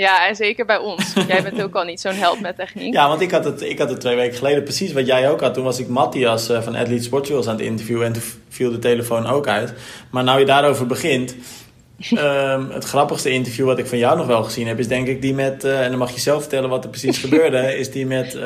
[0.00, 1.12] Ja, en zeker bij ons.
[1.28, 2.94] jij bent ook al niet zo'n held met techniek.
[2.94, 5.40] Ja, want ik had, het, ik had het twee weken geleden precies wat jij ook
[5.40, 5.54] had.
[5.54, 8.78] Toen was ik Matthias uh, van Athlete Sportuals aan het interviewen en toen viel de
[8.78, 9.72] telefoon ook uit.
[10.10, 11.34] Maar nou je daarover begint,
[12.10, 15.22] um, het grappigste interview wat ik van jou nog wel gezien heb, is denk ik
[15.22, 18.06] die met, uh, en dan mag je zelf vertellen wat er precies gebeurde, is die
[18.06, 18.38] met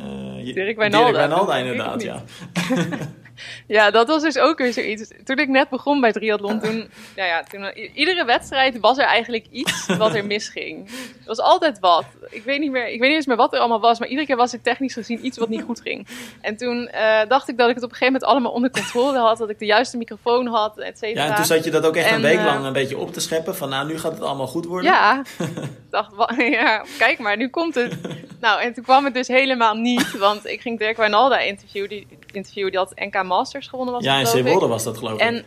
[0.00, 1.06] uh, Dirk Wijnalda.
[1.06, 2.22] Dirk Wijnalda inderdaad, ja.
[3.66, 5.10] Ja, dat was dus ook weer zoiets.
[5.24, 9.46] Toen ik net begon bij triathlon, toen, ja, ja, toen, iedere wedstrijd was er eigenlijk
[9.50, 10.88] iets wat er misging.
[10.88, 12.04] Er was altijd wat.
[12.30, 14.26] Ik weet niet meer, ik weet niet eens meer wat er allemaal was, maar iedere
[14.26, 16.06] keer was er technisch gezien iets wat niet goed ging.
[16.40, 19.18] En toen uh, dacht ik dat ik het op een gegeven moment allemaal onder controle
[19.18, 21.24] had, dat ik de juiste microfoon had, et cetera.
[21.24, 23.20] Ja, en toen zat je dat ook echt een week lang een beetje op te
[23.20, 24.90] scheppen, van nou, nu gaat het allemaal goed worden.
[24.90, 25.22] Ja,
[25.90, 27.94] dacht, ja, kijk maar, nu komt het.
[28.40, 29.85] Nou, en toen kwam het dus helemaal niet,
[30.18, 34.18] want ik ging Dirk Wijnalda interviewen, die, interview, die had NK Masters gewonnen was Ja,
[34.18, 35.44] in Zeewolde was dat geloof ik.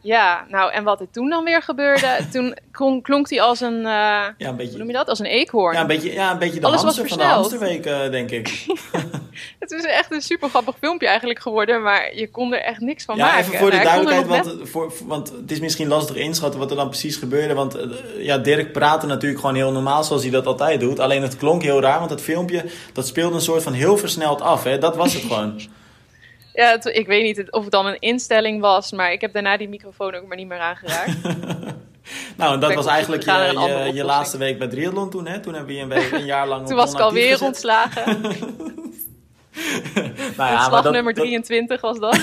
[0.00, 2.56] Ja, nou en wat er toen dan weer gebeurde, toen
[3.02, 5.74] klonk, hij als een, uh, ja, een beetje, hoe noem je dat, als een eekhoorn.
[5.74, 8.66] Ja, een beetje, ja, een beetje de Alles hamster van de hamsterweek, uh, denk ik.
[9.58, 13.04] het is echt een super grappig filmpje eigenlijk geworden, maar je kon er echt niks
[13.04, 13.38] van ja, maken.
[13.38, 16.76] Ja, even voor de duidelijkheid, want, voor, want het is misschien lastig inschatten wat er
[16.76, 17.54] dan precies gebeurde.
[17.54, 17.82] Want uh,
[18.18, 21.00] ja, Dirk praatte natuurlijk gewoon heel normaal zoals hij dat altijd doet.
[21.00, 24.40] Alleen het klonk heel raar, want het filmpje dat speelde een soort van heel versneld
[24.40, 24.64] af.
[24.64, 24.78] Hè?
[24.78, 25.60] Dat was het gewoon.
[26.58, 29.68] Ja, ik weet niet of het dan een instelling was, maar ik heb daarna die
[29.68, 31.22] microfoon ook maar niet meer aangeraakt.
[32.36, 35.40] nou, en dat was eigenlijk je, je, je, laatste week bij Triathlon toen, hè?
[35.40, 37.46] Toen hebben we een, week, een jaar lang Toen was ik alweer gezet.
[37.46, 38.20] ontslagen.
[40.36, 42.18] nou ja, dat, nummer 23 was dat.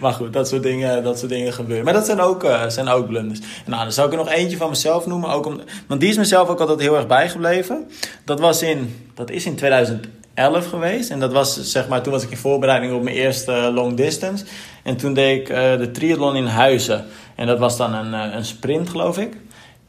[0.00, 1.84] maar goed, dat soort, dingen, dat soort dingen gebeuren.
[1.84, 3.40] Maar dat zijn ook, uh, zijn ook blunders.
[3.66, 5.30] Nou, dan zou ik er nog eentje van mezelf noemen.
[5.30, 7.90] Ook om, want die is mezelf ook altijd heel erg bijgebleven.
[8.24, 11.10] Dat, was in, dat is in 2011 geweest.
[11.10, 14.44] En dat was, zeg maar, toen was ik in voorbereiding op mijn eerste long distance.
[14.82, 17.04] En toen deed ik uh, de triathlon in Huizen.
[17.34, 19.36] En dat was dan een, uh, een sprint, geloof ik.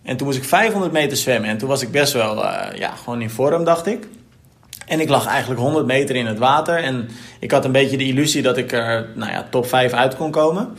[0.03, 1.49] En toen moest ik 500 meter zwemmen.
[1.49, 2.35] En toen was ik best wel,
[2.75, 4.07] ja, gewoon in vorm, dacht ik.
[4.85, 6.77] En ik lag eigenlijk 100 meter in het water.
[6.77, 10.15] En ik had een beetje de illusie dat ik er nou ja, top 5 uit
[10.15, 10.77] kon komen.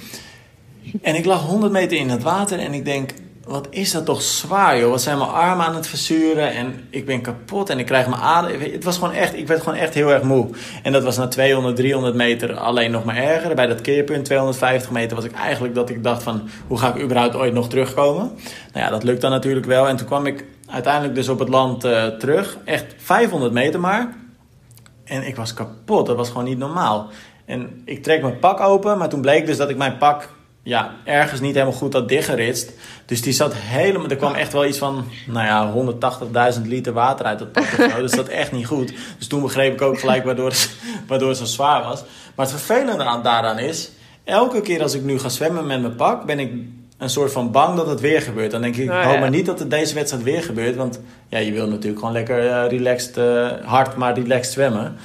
[1.03, 3.11] En ik lag 100 meter in het water en ik denk,
[3.47, 4.91] wat is dat toch zwaar joh.
[4.91, 8.21] Wat zijn mijn armen aan het verzuren en ik ben kapot en ik krijg mijn
[8.21, 8.61] adem.
[8.61, 10.49] Het was gewoon echt, ik werd gewoon echt heel erg moe.
[10.83, 13.55] En dat was na 200, 300 meter alleen nog maar erger.
[13.55, 17.03] Bij dat keerpunt 250 meter was ik eigenlijk dat ik dacht van, hoe ga ik
[17.03, 18.31] überhaupt ooit nog terugkomen?
[18.73, 19.89] Nou ja, dat lukt dan natuurlijk wel.
[19.89, 22.59] En toen kwam ik uiteindelijk dus op het land uh, terug.
[22.65, 24.15] Echt 500 meter maar.
[25.05, 26.07] En ik was kapot.
[26.07, 27.09] Dat was gewoon niet normaal.
[27.45, 30.29] En ik trek mijn pak open, maar toen bleek dus dat ik mijn pak
[30.65, 32.73] ja, ergens niet helemaal goed had dichtgeritst.
[33.07, 34.09] Dus die zat helemaal.
[34.09, 35.73] Er kwam echt wel iets van, nou ja,
[36.55, 37.65] 180.000 liter water uit dat pak.
[37.79, 38.01] Of zo.
[38.01, 38.93] Dus dat echt niet goed.
[39.19, 40.77] Dus toen begreep ik ook gelijk waardoor het,
[41.09, 42.03] waardoor het zo zwaar was.
[42.35, 43.91] Maar het vervelende aan, daaraan is,
[44.25, 46.53] elke keer als ik nu ga zwemmen met mijn pak, ben ik
[46.99, 48.51] een soort van bang dat het weer gebeurt.
[48.51, 50.77] Dan denk ik, oh, hoop maar niet dat het deze wedstrijd weer gebeurt.
[50.77, 54.97] Want ja, je wil natuurlijk gewoon lekker uh, relaxed, uh, hard maar relaxed zwemmen.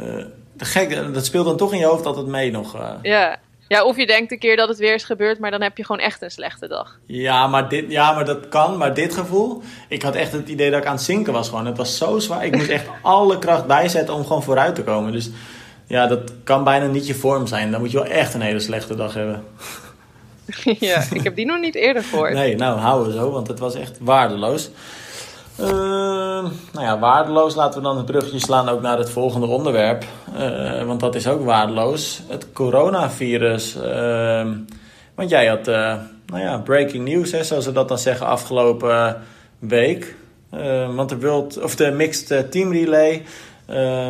[0.00, 0.24] Uh,
[0.56, 2.76] gek, dat speelt dan toch in je hoofd altijd mee nog.
[3.02, 3.38] Ja.
[3.70, 5.84] Ja, of je denkt een keer dat het weer is gebeurd, maar dan heb je
[5.84, 6.98] gewoon echt een slechte dag.
[7.06, 8.76] Ja, maar, dit, ja, maar dat kan.
[8.76, 11.66] Maar dit gevoel, ik had echt het idee dat ik aan het zinken was gewoon.
[11.66, 12.44] Het was zo zwaar.
[12.44, 15.12] Ik moest echt alle kracht bijzetten om gewoon vooruit te komen.
[15.12, 15.30] Dus
[15.86, 17.70] ja, dat kan bijna niet je vorm zijn.
[17.70, 19.44] Dan moet je wel echt een hele slechte dag hebben.
[20.90, 22.32] ja, ik heb die nog niet eerder gehoord.
[22.32, 24.70] Nee, nou houden we zo, want het was echt waardeloos.
[25.60, 25.66] Uh,
[26.72, 27.54] nou ja, waardeloos.
[27.54, 30.04] Laten we dan het brugje slaan ook naar het volgende onderwerp.
[30.38, 32.22] Uh, want dat is ook waardeloos.
[32.28, 33.76] Het coronavirus.
[33.76, 34.46] Uh,
[35.14, 35.94] want jij had, uh,
[36.26, 39.16] nou ja, breaking news, hè, zoals ze dat dan zeggen, afgelopen
[39.58, 40.14] week.
[40.94, 43.22] want de, World, of de Mixed Team Relay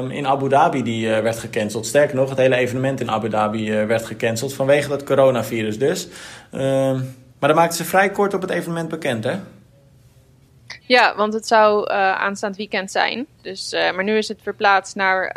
[0.09, 1.87] in Abu Dhabi die, uh, werd gecanceld.
[1.87, 6.09] Sterker nog, het hele evenement in Abu Dhabi werd gecanceld vanwege dat coronavirus dus.
[7.39, 9.35] Maar dat maakten ze vrij kort op het evenement bekend, hè?
[10.93, 13.27] Ja, want het zou uh, aanstaand weekend zijn.
[13.43, 15.33] Dus, maar nu is het verplaatst naar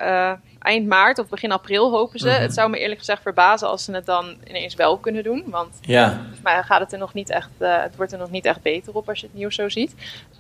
[0.60, 2.28] eind maart of begin april, hopen ze.
[2.28, 2.42] Mm -hmm.
[2.42, 5.44] Het zou me eerlijk gezegd verbazen als ze het dan ineens wel kunnen doen.
[5.48, 6.22] Want ja.
[6.44, 9.10] maar gaat het er nog niet echt, het wordt er nog niet echt beter op
[9.10, 9.96] als je het nieuws zo ziet.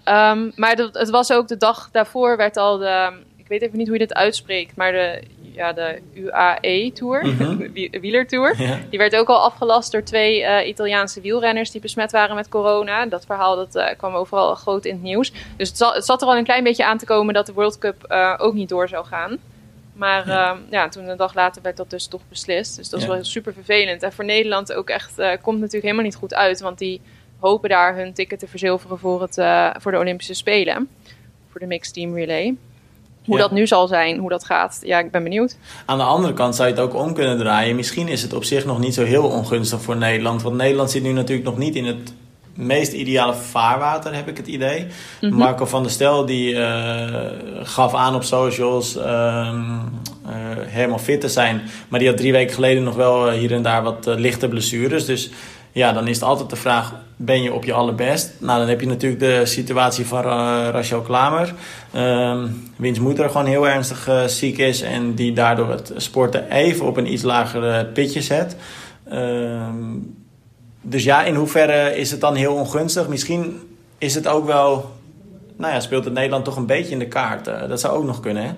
[0.05, 3.11] Um, maar dat, het was ook de dag daarvoor werd al de
[3.43, 7.57] ik weet even niet hoe je dit uitspreekt, maar de, ja, de UAE-tour, mm -hmm.
[7.73, 8.79] de wielertour, ja.
[8.89, 13.05] die werd ook al afgelast door twee uh, Italiaanse wielrenners die besmet waren met corona.
[13.05, 15.31] Dat verhaal dat, uh, kwam overal groot in het nieuws.
[15.57, 17.53] Dus het, zal, het, zat er al een klein beetje aan te komen dat de
[17.53, 19.37] World Cup uh, ook niet door zou gaan.
[19.93, 20.57] Maar ja.
[20.69, 20.89] ja.
[20.89, 22.75] toen een dag later werd dat dus toch beslist.
[22.75, 23.13] Dus dat is ja.
[23.13, 24.03] wel super vervelend.
[24.03, 27.01] En voor Nederland ook echt, komt natuurlijk helemaal niet goed uit, want die
[27.39, 29.35] hopen daar hun ticket te verzilveren voor, het,
[29.81, 30.89] voor de Olympische Spelen.
[31.51, 32.55] Voor de Mixed Team Relay.
[33.25, 33.41] Hoe ja.
[33.41, 35.57] dat nu zal zijn, hoe dat gaat, ja, ik ben benieuwd.
[35.85, 37.75] Aan de andere kant zou je het ook om kunnen draaien.
[37.75, 40.41] Misschien is het op zich nog niet zo heel ongunstig voor Nederland.
[40.41, 42.13] Want Nederland zit nu natuurlijk nog niet in het
[42.55, 44.81] meest ideale vaarwater, heb ik het idee.
[44.81, 45.37] Mm -hmm.
[45.37, 47.05] Marco van der Stel die uh,
[47.63, 50.31] gaf aan op socials uh, uh,
[50.65, 51.61] helemaal fit te zijn.
[51.87, 55.05] Maar die had drie weken geleden nog wel hier en daar wat lichte blessures.
[55.05, 55.29] Dus
[55.73, 58.33] ja, dan is het altijd de vraag: ben je op je allerbest?
[58.39, 61.53] Nou, dan heb je natuurlijk de situatie van uh, Rachel Klamer.
[61.95, 66.85] Um, wiens moeder gewoon heel ernstig uh, ziek is en die daardoor het sporten even
[66.85, 68.55] op een iets lager pitje zet.
[69.11, 70.15] Um,
[70.81, 73.07] dus ja, in hoeverre is het dan heel ongunstig?
[73.07, 74.91] Misschien is het ook wel,
[75.57, 77.47] nou ja, speelt het Nederland toch een beetje in de kaart.
[77.47, 78.51] Uh, dat zou ook nog kunnen, hè?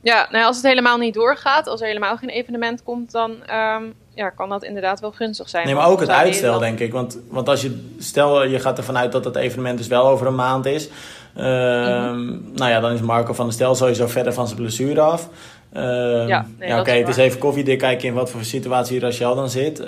[0.00, 3.92] Ja, nou als het helemaal niet doorgaat, als er helemaal geen evenement komt, dan um,
[4.14, 5.66] ja, kan dat inderdaad wel gunstig zijn.
[5.66, 6.92] Nee, maar ook het uitstel, denk ik.
[6.92, 10.26] Want, want als je, stel je gaat ervan uit dat het evenement dus wel over
[10.26, 10.88] een maand is.
[11.36, 12.42] Uh, mm-hmm.
[12.54, 15.28] Nou ja, dan is Marco van der Stel sowieso verder van zijn blessure af.
[15.76, 15.82] Uh,
[16.26, 19.34] ja, nee, ja oké, okay, het is even koffiedik kijken in wat voor situatie Rachel
[19.34, 19.80] dan zit.
[19.80, 19.86] Uh,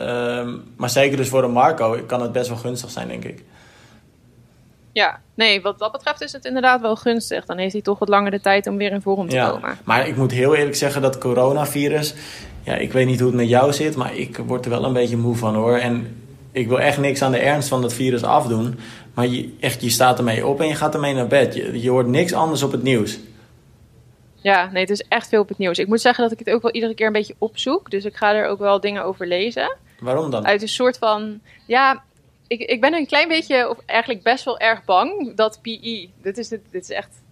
[0.77, 3.45] maar zeker dus voor een Marco kan het best wel gunstig zijn, denk ik.
[4.93, 7.45] Ja, nee, wat dat betreft is het inderdaad wel gunstig.
[7.45, 9.79] Dan heeft hij toch wat langer de tijd om weer in vorm te ja, komen.
[9.85, 12.15] Maar ik moet heel eerlijk zeggen dat coronavirus...
[12.65, 14.93] Ja, ik weet niet hoe het met jou zit, maar ik word er wel een
[14.93, 15.77] beetje moe van hoor.
[15.77, 16.23] En
[16.53, 18.79] ik wil echt niks aan de ernst van dat virus afdoen.
[19.15, 21.55] Maar je, echt, je staat ermee op en je gaat ermee naar bed.
[21.55, 23.19] Je, je hoort niks anders op het nieuws.
[24.35, 25.79] Ja, nee, het is echt veel op het nieuws.
[25.79, 27.91] Ik moet zeggen dat ik het ook wel iedere keer een beetje opzoek.
[27.91, 29.77] Dus ik ga er ook wel dingen over lezen.
[29.99, 30.47] Waarom dan?
[30.47, 31.41] Uit een soort van...
[31.67, 32.03] Ja,
[32.47, 36.09] ik, ik ben een klein beetje, of eigenlijk best wel erg bang dat PE...
[36.23, 37.23] Dit is, dit, dit is echt...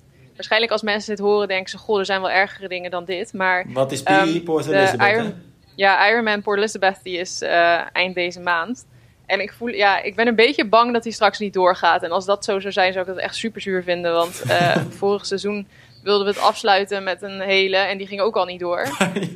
[0.42, 1.78] Waarschijnlijk als mensen dit horen denken ze...
[1.78, 3.32] Goh, er zijn wel ergere dingen dan dit.
[3.32, 3.64] Maar...
[3.68, 5.10] Wat is PE, um, Port Elizabeth?
[5.10, 5.34] Iron,
[5.74, 8.86] ja, Ironman Port Elizabeth die is uh, eind deze maand.
[9.26, 12.02] En ik voel, ja, ik ben een beetje bang dat hij straks niet doorgaat.
[12.02, 14.12] En als dat zo zou zijn, zou ik dat echt super zuur vinden.
[14.12, 15.66] Want uh, vorig seizoen
[16.02, 18.88] wilden we het afsluiten met een hele en die ging ook al niet door.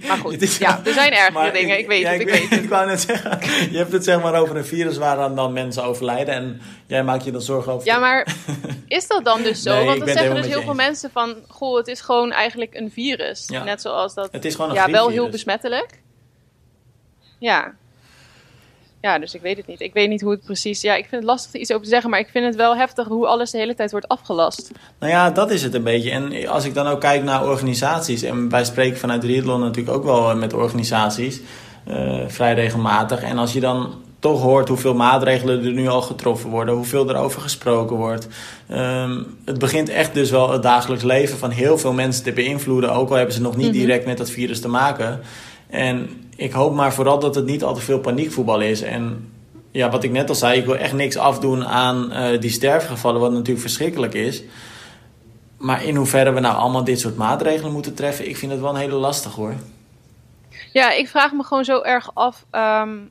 [0.09, 2.63] Maar goed, ja, er zijn ergere dingen, ik weet het, ik, weet het.
[2.63, 3.39] Ik wou net zeggen,
[3.71, 7.25] je hebt het zeg maar over een virus waar dan mensen overlijden en jij maakt
[7.25, 7.87] je dan zorgen over...
[7.87, 8.35] Ja, maar
[8.89, 9.75] is dat dan dus zo?
[9.75, 12.91] Nee, Want dan zeggen dus heel veel mensen van, goh, het is gewoon eigenlijk een
[12.91, 13.45] virus.
[13.47, 13.65] Ja.
[13.65, 16.01] Net zoals dat, het is gewoon een ja, wel heel besmettelijk.
[17.39, 17.75] Ja,
[19.01, 19.81] ja, dus ik weet het niet.
[19.81, 20.81] Ik weet niet hoe het precies.
[20.81, 22.77] Ja, ik vind het lastig er iets over te zeggen, maar ik vind het wel
[22.77, 24.71] heftig hoe alles de hele tijd wordt afgelast.
[24.99, 26.11] Nou ja, dat is het een beetje.
[26.11, 30.05] En als ik dan ook kijk naar organisaties, en wij spreken vanuit Riethlon natuurlijk ook
[30.05, 31.41] wel met organisaties,
[31.89, 33.23] uh, vrij regelmatig.
[33.23, 37.17] En als je dan toch hoort hoeveel maatregelen er nu al getroffen worden, hoeveel er
[37.17, 38.29] over gesproken wordt.
[38.71, 42.93] Um, het begint echt dus wel het dagelijks leven van heel veel mensen te beïnvloeden,
[42.93, 43.79] ook al hebben ze nog niet mhm.
[43.79, 45.21] direct met dat virus te maken.
[45.71, 48.83] En ik hoop maar vooral dat het niet al te veel paniekvoetbal is.
[48.83, 49.33] En
[49.71, 53.21] ja, wat ik net al zei, ik wil echt niks afdoen aan uh, die sterfgevallen,
[53.21, 54.43] wat natuurlijk verschrikkelijk is.
[55.57, 58.71] Maar in hoeverre we nou allemaal dit soort maatregelen moeten treffen, ik vind het wel
[58.71, 59.55] een hele lastig hoor.
[60.73, 63.11] Ja, ik vraag me gewoon zo erg af um,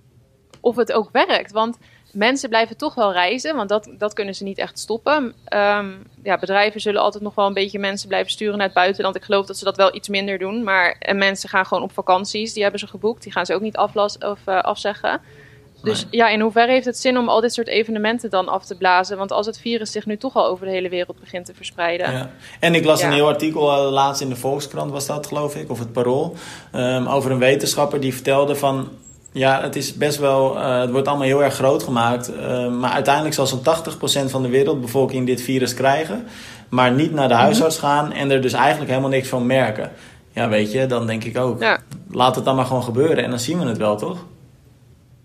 [0.59, 1.51] of het ook werkt.
[1.51, 1.77] Want
[2.15, 5.23] mensen blijven toch wel reizen, want dat, dat kunnen ze niet echt stoppen.
[5.53, 9.15] Um, ja, bedrijven zullen altijd nog wel een beetje mensen blijven sturen naar het buitenland.
[9.15, 10.63] Ik geloof dat ze dat wel iets minder doen.
[10.63, 13.23] Maar en mensen gaan gewoon op vakanties, die hebben ze geboekt.
[13.23, 15.21] Die gaan ze ook niet aflas of, uh, afzeggen.
[15.83, 18.77] Dus ja, in hoeverre heeft het zin om al dit soort evenementen dan af te
[18.77, 19.17] blazen?
[19.17, 22.11] Want als het virus zich nu toch al over de hele wereld begint te verspreiden.
[22.11, 22.31] Ja.
[22.59, 25.69] En ik las een heel artikel uh, laatst in de Volkskrant, was dat geloof ik,
[25.69, 26.35] of het Parool.
[26.75, 28.89] Um, over een wetenschapper die vertelde van
[29.35, 30.57] ja, het is best wel.
[30.57, 32.31] Uh, het wordt allemaal heel erg groot gemaakt.
[32.31, 33.63] Uh, maar uiteindelijk zal zo'n
[34.27, 36.27] 80% van de wereldbevolking dit virus krijgen.
[36.69, 37.43] Maar niet naar de mhm.
[37.43, 39.91] huisarts gaan en er dus eigenlijk helemaal niks van merken.
[40.31, 41.61] Ja, weet je, dan denk ik ook.
[41.61, 41.79] Ja.
[42.11, 44.25] Laat het dan maar gewoon gebeuren en dan zien we het wel, toch?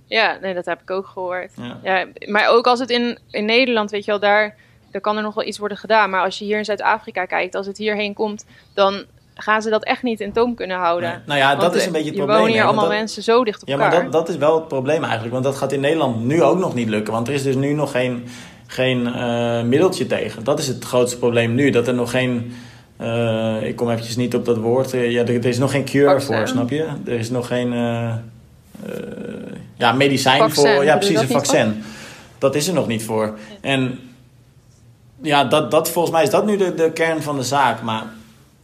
[0.06, 1.52] Ja, nee, dat heb ik ook gehoord.
[1.56, 1.78] Ja.
[1.82, 4.56] ja maar ook als het in, in Nederland, weet je wel, daar,
[4.90, 6.10] daar kan er nog wel iets worden gedaan.
[6.10, 9.04] Maar als je hier in Zuid-Afrika kijkt, als het hierheen komt, dan
[9.42, 11.22] gaan ze dat echt niet in toom kunnen houden.
[11.26, 12.36] Nou ja, dat is een beetje het probleem.
[12.36, 13.92] Er wonen hier allemaal mensen zo dicht op ja, elkaar.
[13.92, 15.32] Ja, maar dat, dat is wel het probleem eigenlijk.
[15.32, 17.12] Want dat gaat in Nederland nu ook nog niet lukken.
[17.12, 18.24] Want er is dus nu nog geen,
[18.66, 20.44] geen uh, middeltje tegen.
[20.44, 21.70] Dat is het grootste probleem nu.
[21.70, 22.52] Dat er nog geen...
[23.00, 24.94] Uh, ik kom eventjes niet op dat woord.
[24.94, 26.86] Uh, ja, er, er, is nog geen cure voor, snap je?
[27.06, 27.72] Er is nog geen...
[29.76, 30.84] ja, medicijn vaccin, voor...
[30.84, 31.82] Ja, precies, een vaccin.
[32.38, 33.38] Dat is er nog niet voor.
[33.60, 33.98] En
[35.22, 37.82] ja, dat, dat, volgens mij is dat nu de, de kern van de zaak.
[37.82, 38.04] Maar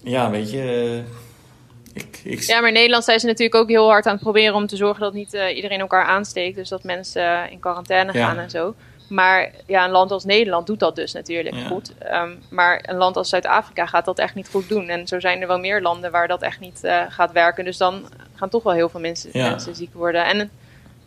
[0.07, 0.61] ja, weet je.
[0.63, 2.41] Eh, ik, ik...
[2.41, 4.77] Ja, maar in Nederland zijn ze natuurlijk ook heel hard aan het proberen om te
[4.77, 6.57] zorgen dat niet uh, iedereen elkaar aansteekt.
[6.57, 8.75] Dus dat mensen uh, in quarantaine gaan en zo.
[9.09, 11.93] Maar ja, een land als Nederland doet dat dus natuurlijk goed.
[12.13, 14.89] Um, maar een land als Zuid-Afrika gaat dat echt niet goed doen.
[14.89, 17.65] En zo zijn er wel meer landen waar dat echt niet uh, gaat werken.
[17.65, 20.25] Dus dan gaan toch wel heel veel mensen, mensen ziek worden.
[20.25, 20.51] En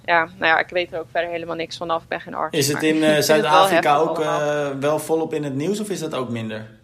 [0.06, 2.02] ja, nou ja, ik weet er ook verder helemaal niks vanaf.
[2.02, 2.58] Ik ben geen arts.
[2.58, 4.24] Is het in Zuid-Afrika ook
[4.80, 6.79] wel volop in het nieuws of is dat ook minder?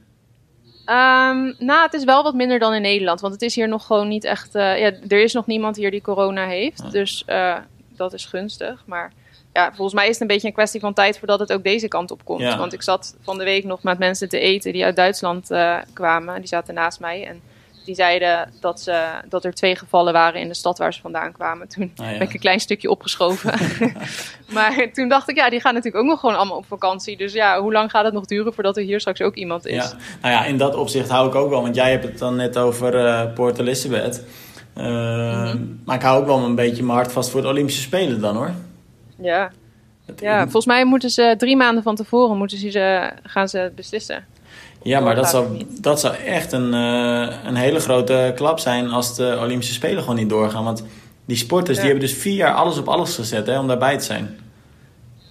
[0.90, 3.22] Um, nou, het is wel wat minder dan in Nederland.
[3.22, 4.56] Want het is hier nog gewoon niet echt.
[4.56, 6.92] Uh, ja, er is nog niemand hier die corona heeft.
[6.92, 7.58] Dus uh,
[7.96, 8.84] dat is gunstig.
[8.86, 9.14] Maar
[9.54, 11.88] ja, volgens mij is het een beetje een kwestie van tijd voordat het ook deze
[11.88, 12.56] kant op komt.
[12.56, 15.78] Want ik zat van de week nog met mensen te eten die uit Duitsland uh,
[15.94, 16.36] kwamen.
[16.36, 17.28] Die zaten naast mij.
[17.28, 17.42] En
[17.86, 21.32] Die zeiden dat, ze, dat er twee gevallen waren in de stad waar ze vandaan
[21.32, 21.68] kwamen.
[21.68, 22.18] Toen Ah, ja.
[22.18, 23.54] ben ik een klein stukje opgeschoven.
[24.54, 27.18] maar toen dacht ik, ja, die gaan natuurlijk ook nog gewoon allemaal op vakantie.
[27.18, 29.76] Dus ja, hoe lang gaat het nog duren voordat er hier straks ook iemand is?
[29.76, 32.36] Ja, nou ja, in dat opzicht hou ik ook wel, want jij hebt het dan
[32.36, 34.24] net over eh, Port Elizabeth.
[34.74, 35.58] Eh, Mhm.
[35.86, 38.36] Maar ik hou ook wel een beetje mijn hart vast voor de Olympische Spelen dan
[38.36, 38.52] hoor.
[39.22, 39.52] ja.
[40.16, 44.26] Ja, volgens mij moeten ze drie maanden van tevoren moeten ze, gaan ze beslissen.
[44.86, 49.16] Ja maar dat zou, dat zou echt een, eh, een hele grote klap zijn als
[49.16, 50.64] de Olympische Spelen gewoon niet doorgaan.
[50.64, 50.84] Want
[51.26, 51.84] die sporters Ja.
[51.84, 54.40] die hebben dus vier jaar alles op alles gezet hè, om daarbij te zijn.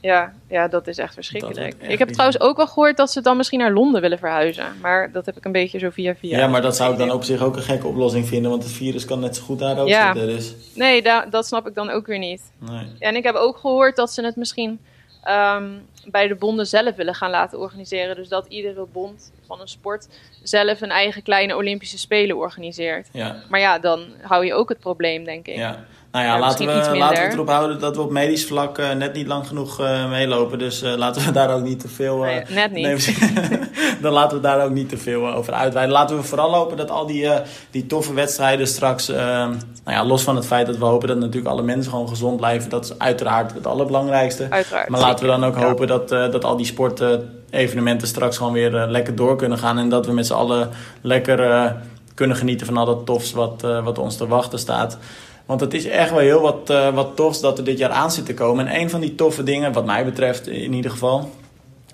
[0.01, 1.59] Ja, ja, dat is echt verschrikkelijk.
[1.81, 4.64] echt ik heb trouwens ook wel gehoord dat ze dan misschien naar Londen willen verhuizen.
[4.81, 6.38] Maar dat heb ik een beetje zo via via.
[6.38, 8.73] Ja, maar dat zou ik dan op zich ook een gekke oplossing vinden, want het
[8.73, 10.12] virus kan net zo goed daar ook Ja.
[10.14, 10.35] zitten.
[10.37, 12.43] Dus, Nee, da- dat snap ik dan ook weer niet.
[12.59, 12.87] nee.
[12.99, 14.81] En ik heb ook gehoord dat ze het misschien
[15.23, 15.64] ehm,
[16.11, 18.17] bij de bonden zelf willen gaan laten organiseren.
[18.17, 20.09] Dus dat iedere bond van een sport
[20.43, 23.09] zelf een eigen kleine Olympische Spelen organiseert.
[23.12, 25.57] Ja, Maar ja, dan hou je ook het probleem, denk ik.
[25.57, 25.85] ja.
[26.14, 28.92] Nou ja, laten, we, laten we het erop houden dat we op medisch vlak eh,
[28.92, 30.59] net niet lang genoeg eh, meelopen.
[30.59, 32.18] Dus eh, laten we daar ook niet te veel...
[32.18, 32.85] Nee, net niet.
[32.85, 33.59] Nee,
[34.03, 35.94] dan laten we daar ook niet te veel over uitweiden.
[35.94, 37.29] Laten we vooral hopen dat al die,
[37.70, 39.09] die toffe wedstrijden straks...
[39.09, 42.37] nou ja, los van het feit dat we hopen dat natuurlijk alle mensen gewoon gezond
[42.37, 42.70] blijven.
[42.70, 44.46] Dat is uiteraard het allerbelangrijkste.
[44.50, 44.88] Uiteraard.
[44.88, 49.14] Maar laten we dan ook hopen dat, dat al die sportevenementen straks gewoon weer lekker
[49.14, 49.79] door kunnen gaan.
[49.79, 51.74] En dat we met z'n allen lekker
[52.14, 54.98] kunnen genieten van al dat tofs wat, wat ons te wachten staat.
[55.46, 58.11] Want het is echt wel heel wat, eh, wat tofs dat er dit jaar aan
[58.11, 58.66] zit te komen.
[58.66, 61.30] En een van die toffe dingen, wat mij betreft in ieder geval...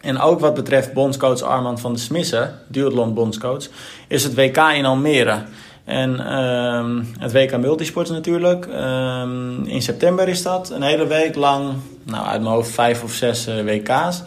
[0.01, 3.69] En ook wat betreft bondscoach Armand van der Smissen, duathlon bondscoach,
[4.09, 5.43] is het WK in Almere.
[5.85, 8.67] En ehm, het WK Multisports natuurlijk.
[8.67, 10.71] Ehm, in september is dat.
[10.71, 14.23] Een hele week lang, nou uit mijn hoofd vijf of zes eh, WK's.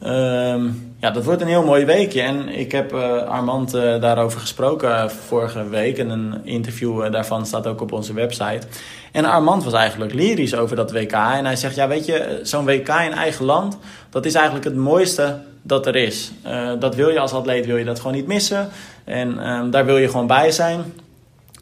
[0.00, 0.68] Ehm,
[0.98, 2.22] ja, dat wordt een heel mooi weekje.
[2.22, 5.98] En ik heb eh, Armand eh, daarover gesproken eh, vorige week.
[5.98, 8.66] En een interview daarvan staat ook op onze website.
[9.12, 11.12] En Armand was eigenlijk lyrisch over dat WK.
[11.12, 13.78] En hij zegt, ja weet je, zo'n WK in eigen land...
[14.10, 16.32] dat is eigenlijk het mooiste dat er is.
[16.78, 18.68] Dat wil je als atleet, wil je dat gewoon niet missen.
[19.04, 20.84] En ehm, daar wil je gewoon bij zijn.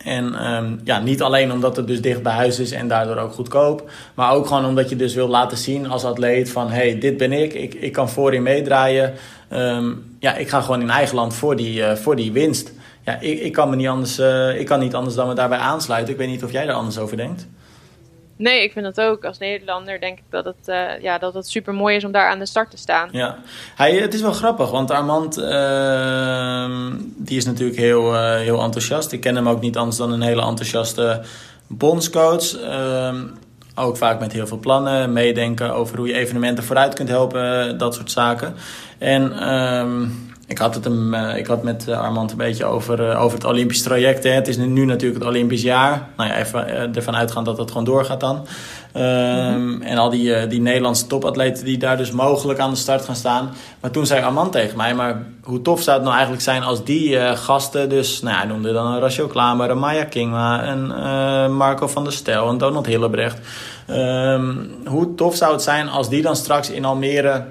[0.05, 3.33] En ehm, ja, niet alleen omdat het dus dicht bij huis is en daardoor ook
[3.33, 3.91] goedkoop.
[4.15, 6.71] Maar ook gewoon omdat je dus wilt laten zien als atleet van...
[6.71, 9.15] hey, dit ben ik, ik, ik kan voorin meedraaien.
[9.49, 12.73] Ehm, ja, ik ga gewoon in eigen land voor die, eh, voor die winst.
[13.05, 15.59] Ja, ik, ik, kan me niet anders, eh, ik kan niet anders dan me daarbij
[15.59, 16.13] aansluiten.
[16.13, 17.47] Ik weet niet of jij er anders over denkt.
[18.37, 19.25] Nee, ik vind dat ook.
[19.25, 22.29] Als Nederlander denk ik dat het, eh, ja, dat het super mooi is om daar
[22.29, 23.09] aan de start te staan.
[23.13, 23.39] Ja,
[23.77, 29.13] hij, het is wel grappig, want Armand ehm, die is natuurlijk heel, eh, heel enthousiast.
[29.13, 31.23] Ik ken hem ook niet anders dan een hele enthousiaste
[31.67, 32.57] bondscoach.
[32.61, 33.23] Ehm,
[33.75, 37.95] ook vaak met heel veel plannen, meedenken over hoe je evenementen vooruit kunt helpen, dat
[37.95, 38.55] soort zaken.
[38.99, 40.07] En ehm,
[40.55, 43.39] ik had het hem, eh, ik had met eh, Armand een beetje over, eh, over
[43.39, 44.25] het Olympisch traject.
[44.25, 44.31] Hè.
[44.31, 46.09] Het is nu, natuurlijk het Olympisch jaar.
[46.17, 48.47] Nou ja, even ervan uitgaan dat het gewoon doorgaat dan.
[48.93, 53.17] Ehm, En al die, die Nederlandse topatleten die daar dus mogelijk aan de start gaan
[53.17, 53.51] staan.
[53.81, 56.85] Maar toen zei Armand tegen mij, maar hoe tof zou het nou eigenlijk zijn als
[56.85, 61.87] die gasten, dus nou, hij noemde dan een Rachel Klamer, een Maya Kingma, een Marco
[61.87, 63.39] van der Stel, een Donald Hillebrecht.
[63.87, 64.55] Ehm,
[64.87, 67.45] hoe tof zou het zijn als die dan straks in Almere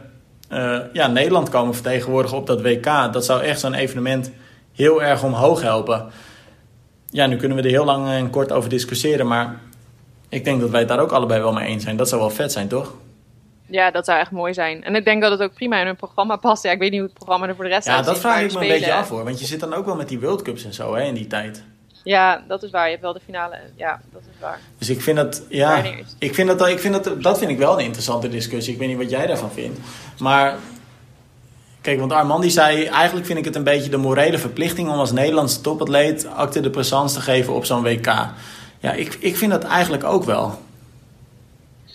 [0.53, 3.13] eh, ja, Nederland komen vertegenwoordigen op dat WK?
[3.13, 4.31] Dat zou echt zo'n evenement
[4.73, 6.05] heel erg omhoog helpen.
[7.09, 9.59] Ja, nu kunnen we er heel lang en kort over discussiëren, maar
[10.29, 11.97] ik denk dat wij het daar ook allebei wel mee eens zijn.
[11.97, 12.93] Dat zou wel vet zijn, toch?
[13.65, 14.83] Ja, dat zou echt mooi zijn.
[14.83, 16.63] En ik denk dat het ook prima in hun programma past.
[16.63, 18.41] Ja, ik weet niet hoe het programma er voor de rest Ja, dat uitziet, vraag
[18.41, 19.23] ik me een beetje af hoor.
[19.23, 21.27] Want je zit dan ook wel met die World Cups en zo hè, in die
[21.27, 21.63] tijd.
[22.03, 22.83] Ja, dat is waar.
[22.83, 23.59] Je hebt wel de finale.
[23.75, 24.59] Ja, dat is waar.
[24.77, 25.83] Dus ik vind dat, ja,
[26.19, 28.73] ik vind dat, ik vind dat, dat vind ik wel een interessante discussie.
[28.73, 29.79] Ik weet niet wat jij daarvan vindt.
[30.19, 30.55] Maar,
[31.81, 34.97] kijk, want Armand die zei, eigenlijk vind ik het een beetje de morele verplichting om
[34.97, 38.05] als Nederlandse topatleet acte de présence te geven op zo'n WK.
[38.79, 40.59] Ja, ik, ik vind dat eigenlijk ook wel.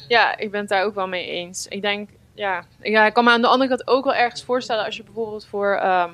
[0.08, 1.66] Ja, ik ben het daar ook wel mee eens.
[1.66, 4.84] Ik denk, ja, ja, ik kan me aan de andere kant ook wel ergens voorstellen
[4.84, 6.10] als je bijvoorbeeld voor ehm,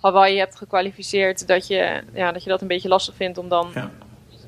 [0.00, 3.70] Hawaii hebt gekwalificeerd, dat je, ja, dat je dat een beetje lastig vindt om dan
[3.74, 3.90] Ja.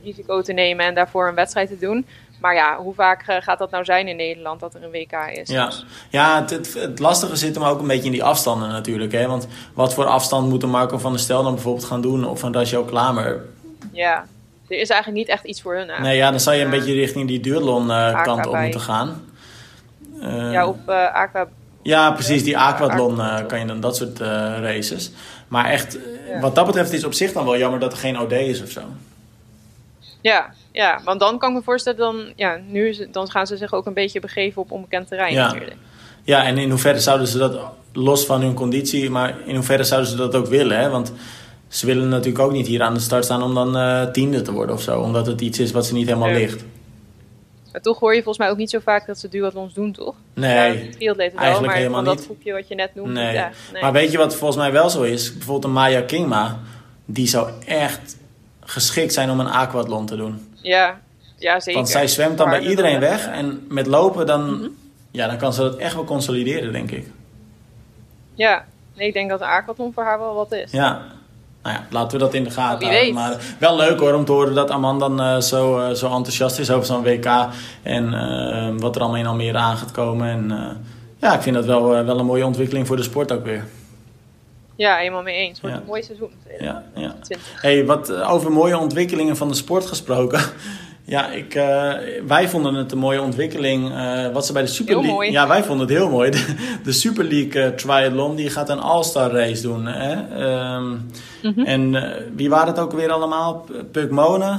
[0.05, 2.07] risico te nemen en daarvoor een wedstrijd te doen.
[2.41, 5.13] Maar ja, hoe vaak eh, gaat dat nou zijn in Nederland dat er een WK
[5.33, 5.49] is?
[5.49, 5.73] Ja,
[6.11, 9.13] ja het, het, het lastige zit hem ook een beetje in die afstanden natuurlijk.
[9.13, 9.27] Hè?
[9.27, 12.25] Want wat voor afstand moet een Marco van der Stel dan bijvoorbeeld gaan doen?
[12.29, 13.45] Of een Rachel Klamer?
[13.93, 14.27] ja,
[14.69, 16.03] er is eigenlijk niet echt iets voor hun.
[16.03, 19.25] Nee, ja, dan zou je een beetje richting die duathlon eh, kant op moeten gaan.
[20.53, 21.49] Ja, op eh Aqua.
[21.83, 22.43] ja, precies.
[22.45, 23.47] Die aquathlon Aquathlon.
[23.47, 24.19] kan je dan dat soort
[24.61, 25.11] races.
[25.51, 26.41] Maar echt, eh, Ja.
[26.41, 28.71] wat dat betreft is op zich dan wel jammer dat er geen OD is of
[28.71, 28.81] zo.
[30.21, 33.47] Ja, ja, want dan kan ik me voorstellen, dan, ja, nu is het, dan gaan
[33.47, 35.47] ze zich ook een beetje begeven op onbekend terrein Ja.
[35.47, 35.77] natuurlijk.
[36.23, 37.59] Ja, en in hoeverre zouden ze dat,
[37.93, 40.79] los van hun conditie, maar in hoeverre zouden ze dat ook willen?
[40.79, 40.89] Hè?
[40.91, 41.13] Want
[41.69, 44.53] ze willen natuurlijk ook niet hier aan de start staan om dan uh, tiende te
[44.53, 45.01] worden of zo.
[45.01, 46.35] Omdat het iets is wat ze niet helemaal Ja.
[46.39, 46.65] ligt.
[47.73, 50.15] Maar toch hoor je volgens mij ook niet zo vaak dat ze duathlons doen, toch?
[50.35, 52.25] Nee, Ja, triatleten wel, eigenlijk maar helemaal van dat niet.
[52.25, 53.13] groepje wat je net noemde.
[53.13, 53.33] Nee.
[53.35, 53.83] Ja, nee.
[53.83, 55.33] Maar weet je wat volgens mij wel zo is?
[55.33, 56.59] Bijvoorbeeld een Maya Kingma.
[57.05, 58.17] Die zou echt
[58.61, 60.49] geschikt zijn om een aquathlon te doen.
[60.63, 61.01] ja,
[61.37, 61.75] ja, zeker.
[61.81, 63.27] Want zij zwemt dan bij iedereen weg.
[63.27, 63.35] Mhm.
[63.35, 64.69] En met lopen dan,
[65.11, 67.07] ja, dan kan ze dat echt wel consolideren, denk ik.
[68.35, 68.65] Ja,
[68.97, 70.71] nee, ik denk dat een aquathlon voor haar wel wat is.
[70.73, 71.03] Ja.
[71.63, 73.15] Nou ja, laten we dat in de gaten houden.
[73.15, 76.59] Maar wel leuk hoor om te horen dat Amanda dan eh, zo, eh, zo enthousiast
[76.59, 77.27] is over zo'n WK.
[77.83, 80.29] En eh, wat er allemaal in Almere aan gaat komen.
[80.29, 80.77] En
[81.21, 83.65] ja, ik vind dat wel, wel een mooie ontwikkeling voor de sport ook weer.
[84.77, 85.61] Ja, helemaal mee eens.
[85.61, 85.83] Wordt Ja.
[85.83, 86.31] een mooi seizoen.
[86.59, 87.15] Ja, ja.
[87.23, 87.63] 2020.
[87.63, 90.41] Hey, wat over mooie ontwikkelingen van de sport gesproken.
[91.11, 91.93] Ja, ik, eh,
[92.27, 93.93] wij vonden het een mooie ontwikkeling.
[93.95, 95.17] eh, wat ze bij de Super Heel League.
[95.17, 95.31] mooi.
[95.31, 96.31] Ja, wij vonden het heel mooi.
[96.31, 96.55] De,
[96.85, 99.87] de Super League eh, Triathlon die gaat een All-Star race doen.
[99.87, 100.13] Hè?
[100.45, 100.97] Ehm,
[101.43, 101.61] Mhm.
[101.61, 101.93] En
[102.37, 103.55] wie waren het ook weer allemaal?
[103.61, 104.59] P- Puk Mone.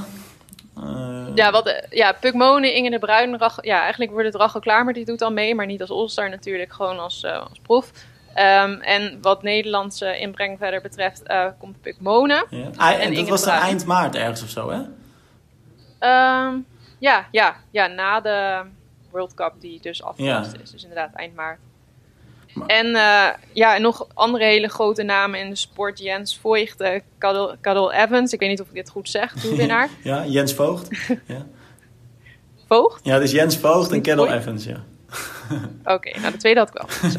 [0.76, 4.60] Eh, Ja, wat, ja, Puk Monen, Inge de Bruin, Rach, ja, eigenlijk wordt het Rachel
[4.60, 7.90] Klamer, die doet dan mee, maar niet als All-Star natuurlijk, gewoon als, als proef.
[8.34, 11.22] Ehm, en wat Nederlandse inbreng verder betreft,
[11.58, 12.44] komt Puk Monen.
[12.50, 12.98] ja.
[12.98, 14.78] En dat was dan eind maart ergens of zo, hè?
[16.02, 16.54] Ehm,
[16.98, 18.60] ja, ja, ja, na de
[19.10, 20.60] World Cup die dus afgelast Ja.
[20.62, 20.70] is.
[20.70, 21.58] Dus inderdaad eind maart.
[22.54, 25.98] Maar- En eh, ja, en nog andere hele grote namen in de sport.
[25.98, 26.84] Jens Voigt,
[27.18, 28.32] Cadel, Cadel Evans.
[28.32, 29.88] Ik weet niet of ik dit goed zeg, toewinnaar.
[30.02, 30.88] Ja, Jens Voogd.
[31.26, 31.46] ja.
[32.68, 33.00] Voigt?
[33.04, 34.32] ja, dus Jens Voogd en Voigt?
[34.32, 34.76] Evans, ja.
[35.94, 37.10] Oké, nou de tweede had ik wel.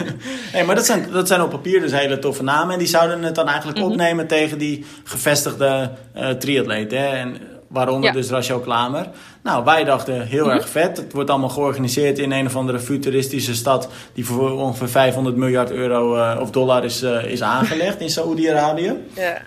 [0.54, 2.74] Nee, maar dat zijn, dat zijn op papier dus hele toffe namen.
[2.74, 3.88] En die zouden het dan eigenlijk Mhm.
[3.88, 7.12] opnemen tegen die gevestigde eh triatleten.
[7.12, 7.38] En
[7.74, 8.16] waaronder Ja.
[8.16, 9.08] dus Rachel Klamer.
[9.44, 10.56] Nou, wij dachten heel Mhm.
[10.56, 10.98] erg vet.
[10.98, 13.88] Het wordt allemaal georganiseerd in een of andere futuristische stad...
[14.14, 18.94] die voor ongeveer 500 miljard euro eh, of dollar is, eh, is aangelegd in Saoedi-Arabië.
[19.16, 19.42] Ja,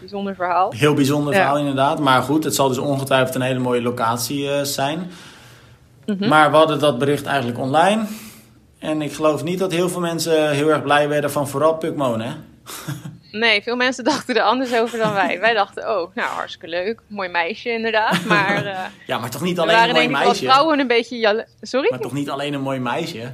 [0.00, 0.72] bijzonder verhaal.
[0.76, 1.38] Heel bijzonder Ja.
[1.38, 1.98] verhaal inderdaad.
[1.98, 5.10] Maar goed, het zal dus ongetwijfeld een hele mooie locatie eh, zijn.
[6.06, 6.28] Mhm.
[6.28, 8.02] Maar we hadden dat bericht eigenlijk online.
[8.78, 12.20] En ik geloof niet dat heel veel mensen heel erg blij werden van vooral Pukmon,
[12.20, 12.30] hè?
[13.38, 15.40] Nee, veel mensen dachten er anders over dan wij.
[15.40, 17.00] Wij dachten, oh, nou hartstikke leuk.
[17.06, 18.24] Mooi meisje inderdaad.
[18.24, 20.44] Maar eh Ja, maar toch niet alleen een mooi meisje.
[20.44, 21.18] vrouwen een beetje...
[21.18, 21.86] jale- Sorry?
[21.90, 23.32] Maar toch niet alleen een mooi meisje.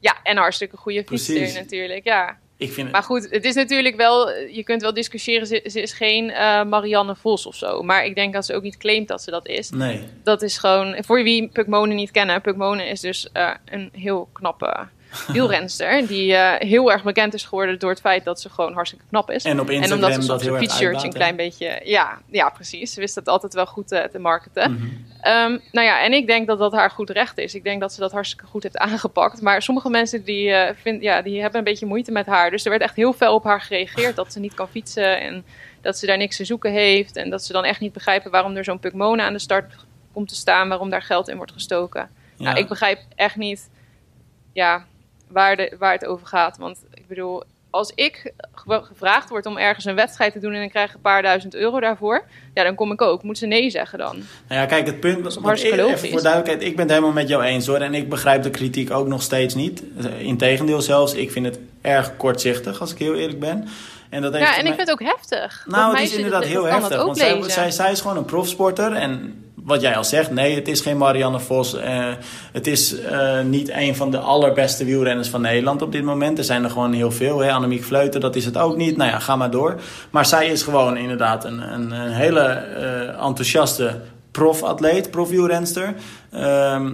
[0.00, 2.38] Ja, en hartstikke goede fietser natuurlijk, ja.
[2.58, 5.92] Ik vind Maar goed, het is natuurlijk wel, je kunt wel discussiëren, ze, ze is
[5.92, 7.82] geen eh, Marianne Vos of zo.
[7.82, 9.70] Maar ik denk dat ze ook niet claimt dat ze dat is.
[9.70, 10.04] Nee.
[10.22, 13.90] Dat is gewoon, voor wie Puk Monen niet kennen, Puk Monen is dus eh, een
[13.92, 14.86] heel knappe
[15.32, 16.06] wielrenster.
[16.06, 19.30] die eh, heel erg bekend is geworden door het feit dat ze gewoon hartstikke knap
[19.30, 19.44] is.
[19.44, 21.80] En op En Instagram omdat ze dat soms een fietsshirtje een klein beetje...
[21.84, 22.92] Ja, ja, precies.
[22.92, 24.72] Ze wist dat altijd wel goed eh, te marketen.
[24.72, 24.86] Mhm.
[25.20, 27.54] Ehm, nou ja, en ik denk dat dat haar goed recht is.
[27.54, 29.42] Ik denk dat ze dat hartstikke goed heeft aangepakt.
[29.42, 32.50] Maar sommige mensen die, vind, ja, die hebben een beetje moeite met haar.
[32.50, 35.20] Dus er werd echt heel fel op haar gereageerd dat ze niet kan fietsen.
[35.20, 35.44] En
[35.80, 37.16] dat ze daar niks te zoeken heeft.
[37.16, 39.74] En dat ze dan echt niet begrijpen waarom er zo'n Pukmona aan de start
[40.12, 40.68] komt te staan.
[40.68, 42.08] Waarom daar geld in wordt gestoken.
[42.36, 42.44] Ja.
[42.44, 43.68] Nou, ik begrijp echt niet
[44.52, 44.84] ja,
[45.28, 46.56] waar, de, waar het over gaat.
[46.58, 50.62] Want ik bedoel, als ik ge- gevraagd word om ergens een wedstrijd te doen en
[50.62, 52.24] ik krijg een paar duizend euro daarvoor,
[52.54, 53.22] ja, dan kom ik ook.
[53.22, 54.16] Moet ze nee zeggen dan?
[54.48, 55.34] Nou ja, kijk, het punt...
[55.36, 57.78] hartstikke ik- even voor duidelijkheid, ik ben het helemaal met jou eens hoor.
[57.78, 59.82] En ik begrijp de kritiek ook nog steeds niet.
[60.18, 63.68] Integendeel zelfs, ik vind het erg kortzichtig, als ik heel eerlijk ben.
[64.10, 65.64] En dat heeft Ja, en mij- ik vind het ook heftig.
[65.68, 67.04] Nou, het is inderdaad heel heftig.
[67.04, 68.92] Want zij, zij, zij is gewoon een profsporter.
[68.92, 71.74] En wat jij al zegt, nee, het is geen Marianne Vos.
[71.74, 72.06] eh,
[72.52, 76.38] het is eh, niet een van de allerbeste wielrenners van Nederland op dit moment.
[76.38, 77.38] Er zijn er gewoon heel veel.
[77.38, 77.52] Hè?
[77.52, 78.96] Annemiek Vleuten, dat is het ook niet.
[78.96, 79.80] Nou ja, ga maar door.
[80.10, 84.00] Maar zij is gewoon inderdaad een, een, een hele eh, enthousiaste
[84.30, 85.94] profatleet, profwielrenster.
[86.32, 86.92] Ehm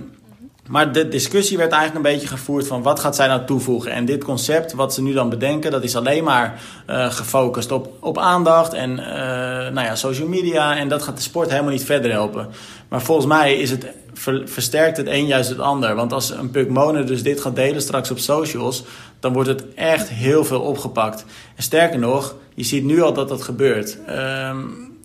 [0.73, 3.93] maar de discussie werd eigenlijk een beetje gevoerd van wat gaat zij nou toevoegen.
[3.93, 7.93] En dit concept, wat ze nu dan bedenken, dat is alleen maar eh, gefocust op,
[8.01, 10.77] op aandacht en eh, nou ja, social media.
[10.77, 12.49] En dat gaat de sport helemaal niet verder helpen.
[12.89, 15.95] Maar volgens mij is het, ver- versterkt het een juist het ander.
[15.95, 18.85] Want als een Puk Monen dus dit gaat delen straks op socials,
[19.21, 21.25] dan wordt het echt heel veel opgepakt.
[21.57, 23.99] En sterker nog, je ziet nu al dat dat gebeurt.
[24.07, 24.59] Ehm,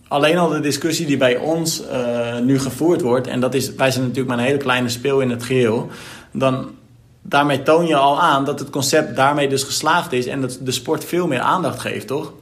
[0.08, 3.90] alleen al de discussie die bij ons eh, nu gevoerd wordt, en dat is, wij
[3.90, 5.88] zijn natuurlijk maar een hele kleine speel in het geheel,
[6.32, 6.70] dan
[7.22, 10.70] daarmee toon je al aan dat het concept daarmee dus geslaagd is en dat de
[10.70, 12.32] sport veel meer aandacht geeft, toch?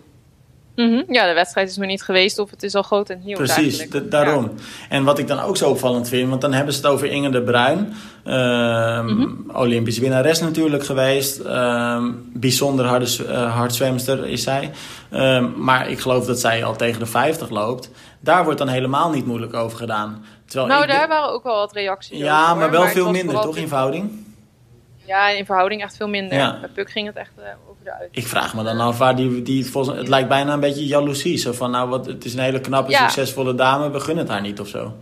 [0.76, 1.02] Mhm.
[1.08, 3.88] Ja, de wedstrijd is nog niet geweest of het is al groot en nieuw Precies,
[4.04, 4.50] daarom.
[4.88, 7.30] En wat ik dan ook zo opvallend vind, want dan hebben ze het over Inge
[7.30, 7.92] de Bruin.
[8.24, 9.56] Ehm, Mhm.
[9.56, 11.38] Olympisch winnares natuurlijk geweest.
[11.40, 14.70] Ehm, bijzonder harde eh, hardzwemster is zij.
[15.10, 17.90] Ehm, maar ik geloof dat zij al tegen de 50 loopt.
[18.20, 20.24] Daar wordt dan helemaal niet moeilijk over gedaan.
[20.46, 22.26] Terwijl Nou, daar de- waren ook wel wat reacties over.
[22.26, 24.24] Ja, maar wel veel minder, toch, in verhouding?
[25.04, 26.38] Ja, in verhouding echt veel minder.
[26.38, 26.58] Ja.
[26.60, 27.30] Bij Puk ging het echt
[27.70, 27.75] over
[28.10, 31.36] Ik vraag me dan af waar die, die volgens, het lijkt bijna een beetje jaloezie.
[31.36, 34.40] Zo van, nou, wat, het is een hele knappe, succesvolle dame, we gunnen het haar
[34.40, 34.94] niet of zo.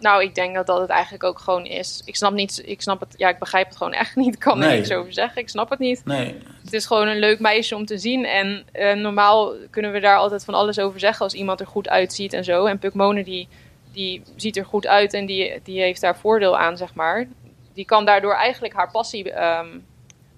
[0.00, 2.02] Nou, ik denk dat dat het eigenlijk ook gewoon is.
[2.04, 4.34] Ik snap niet, ik snap het, ja, ik begrijp het gewoon echt niet.
[4.34, 5.42] Ik kan er niks over zeggen.
[5.42, 6.04] Ik snap het niet.
[6.04, 6.38] Nee.
[6.64, 8.24] Het is gewoon een leuk meisje om te zien.
[8.24, 11.88] En uh, normaal kunnen we daar altijd van alles over zeggen als iemand er goed
[11.88, 12.66] uitziet en zo.
[12.66, 13.48] En Pukmone die,
[13.92, 17.26] die ziet er goed uit en die, die heeft daar voordeel aan, zeg maar.
[17.74, 19.84] Die kan daardoor eigenlijk haar passie um,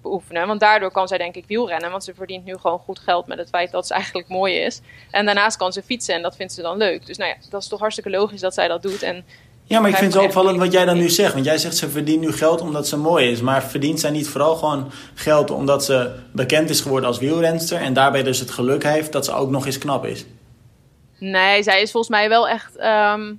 [0.09, 0.47] beoefenen.
[0.47, 1.91] Want daardoor kan zij denk ik wielrennen.
[1.91, 4.81] Want ze verdient nu gewoon goed geld met het feit dat ze eigenlijk mooi is.
[5.11, 7.05] En daarnaast kan ze fietsen en dat vindt ze dan leuk.
[7.05, 9.03] Dus nou ja, dat is toch hartstikke logisch dat zij dat doet.
[9.03, 9.25] En
[9.63, 11.33] ja, maar ik vind het opvallend wat jij dan nu zegt.
[11.33, 13.41] Want jij zegt ze verdient nu geld omdat ze mooi is.
[13.41, 17.81] Maar verdient zij niet vooral gewoon geld omdat ze bekend is geworden als wielrenster.
[17.81, 20.25] En daarbij dus het geluk heeft dat ze ook nog eens knap is?
[21.19, 23.33] Nee, zij is volgens mij wel echt ehm,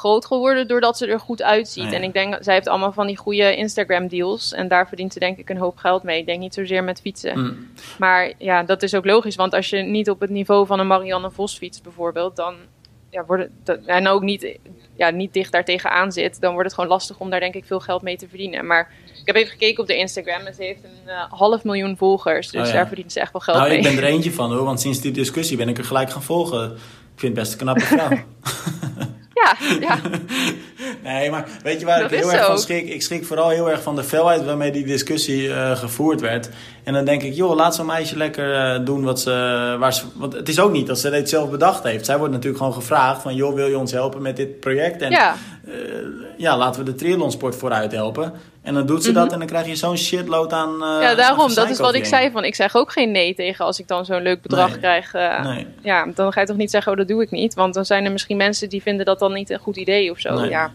[0.00, 1.84] groot geworden doordat ze er goed uitziet.
[1.84, 4.52] Ah, en ik denk, zij heeft allemaal van die goede Instagram deals.
[4.52, 6.18] En daar verdient ze denk ik een hoop geld mee.
[6.18, 7.38] Ik denk niet zozeer met fietsen.
[7.38, 7.68] Mm.
[7.98, 9.36] Maar ja, dat is ook logisch.
[9.36, 12.54] Want als je niet op het niveau van een Marianne Vos fietst bijvoorbeeld, dan
[13.10, 13.52] ja, worden,
[13.86, 14.58] en ook niet,
[14.96, 17.64] ja, niet dicht daar tegenaan zit, dan wordt het gewoon lastig om daar denk ik
[17.64, 18.66] veel geld mee te verdienen.
[18.66, 21.96] Maar ik heb even gekeken op de Instagram en ze heeft een uh, half miljoen
[21.96, 22.50] volgers.
[22.50, 23.78] Dus oh daar verdient ze echt wel geld nou, mee.
[23.78, 26.10] Nou, ik ben er eentje van hoor, want sinds die discussie ben ik er gelijk
[26.10, 26.72] gaan volgen.
[27.14, 28.08] Ik vind het best een knappe vrouw.
[29.40, 29.98] Ja, ja.
[31.10, 32.88] nee, maar weet je waar ik heel erg van schrik?
[32.88, 36.48] Ik schrik vooral heel erg van de felheid waarmee die discussie uh, gevoerd werd.
[36.84, 39.30] En dan denk ik, joh, laat zo'n meisje lekker uh, doen wat ze,
[39.78, 40.04] waar ze...
[40.14, 42.06] Want het is ook niet dat ze dit zelf bedacht heeft.
[42.06, 45.02] Zij wordt natuurlijk gewoon gevraagd van, joh, wil je ons helpen met dit project?
[45.02, 45.34] En ja,
[45.68, 45.74] uh,
[46.36, 48.32] ja laten we de triathlonsport vooruit helpen.
[48.70, 49.32] En dan doet ze dat mhm.
[49.32, 50.72] en dan krijg je zo'n shitload aan.
[50.72, 51.54] Uh, ja, daarom.
[51.54, 52.30] Dat is wat ik zei.
[52.30, 55.14] Van, ik zeg ook geen nee tegen als ik dan zo'n leuk bedrag krijg.
[55.14, 55.66] Uh, nee.
[55.82, 57.54] Ja, dan ga je toch niet zeggen, oh, dat doe ik niet.
[57.54, 60.18] Want dan zijn er misschien mensen die vinden dat dan niet een goed idee of
[60.18, 60.44] zo.
[60.44, 60.72] Ja,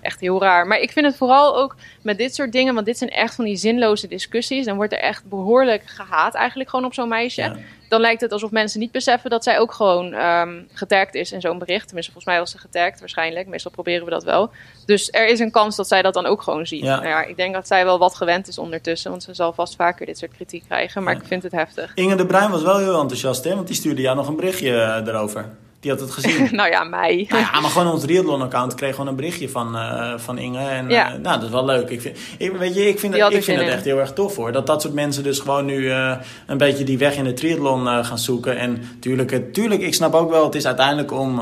[0.00, 0.66] echt heel raar.
[0.66, 3.44] Maar ik vind het vooral ook met dit soort dingen, want dit zijn echt van
[3.44, 4.64] die zinloze discussies.
[4.64, 7.56] Dan wordt er echt behoorlijk gehaat eigenlijk gewoon op zo'n meisje
[7.88, 11.40] dan lijkt het alsof mensen niet beseffen dat zij ook gewoon um, getagd is in
[11.40, 11.86] zo'n bericht.
[11.86, 13.46] Tenminste, volgens mij was ze getagd, waarschijnlijk.
[13.46, 14.50] Meestal proberen we dat wel.
[14.86, 16.82] Dus er is een kans dat zij dat dan ook gewoon ziet.
[16.82, 16.96] Ja.
[16.96, 19.76] Nou ja, ik denk dat zij wel wat gewend is ondertussen, want ze zal vast
[19.76, 21.02] vaker dit soort kritiek krijgen.
[21.02, 21.94] Maar ik vind het heftig.
[21.94, 23.54] Inge de Bruin was wel heel enthousiast, hè?
[23.54, 25.44] Want die stuurde jou nog een berichtje eh, erover.
[25.86, 26.48] Die had het gezien.
[26.56, 27.26] nou ja, mij.
[27.28, 30.58] Nou ja, maar gewoon ons triathlon-account kreeg gewoon een berichtje van, uh, van Inge.
[30.58, 31.14] En ja.
[31.14, 31.88] Uh, nou, dat is wel leuk.
[31.88, 34.36] Ik vind, ik, weet je, ik vind, het, ik vind het echt heel erg tof
[34.36, 34.52] hoor.
[34.52, 36.16] Dat dat soort mensen dus gewoon nu uh,
[36.46, 38.56] een beetje die weg in de triathlon gaan zoeken.
[38.56, 41.38] En tuurlijk, tuurlijk, ik snap ook wel, het is uiteindelijk om,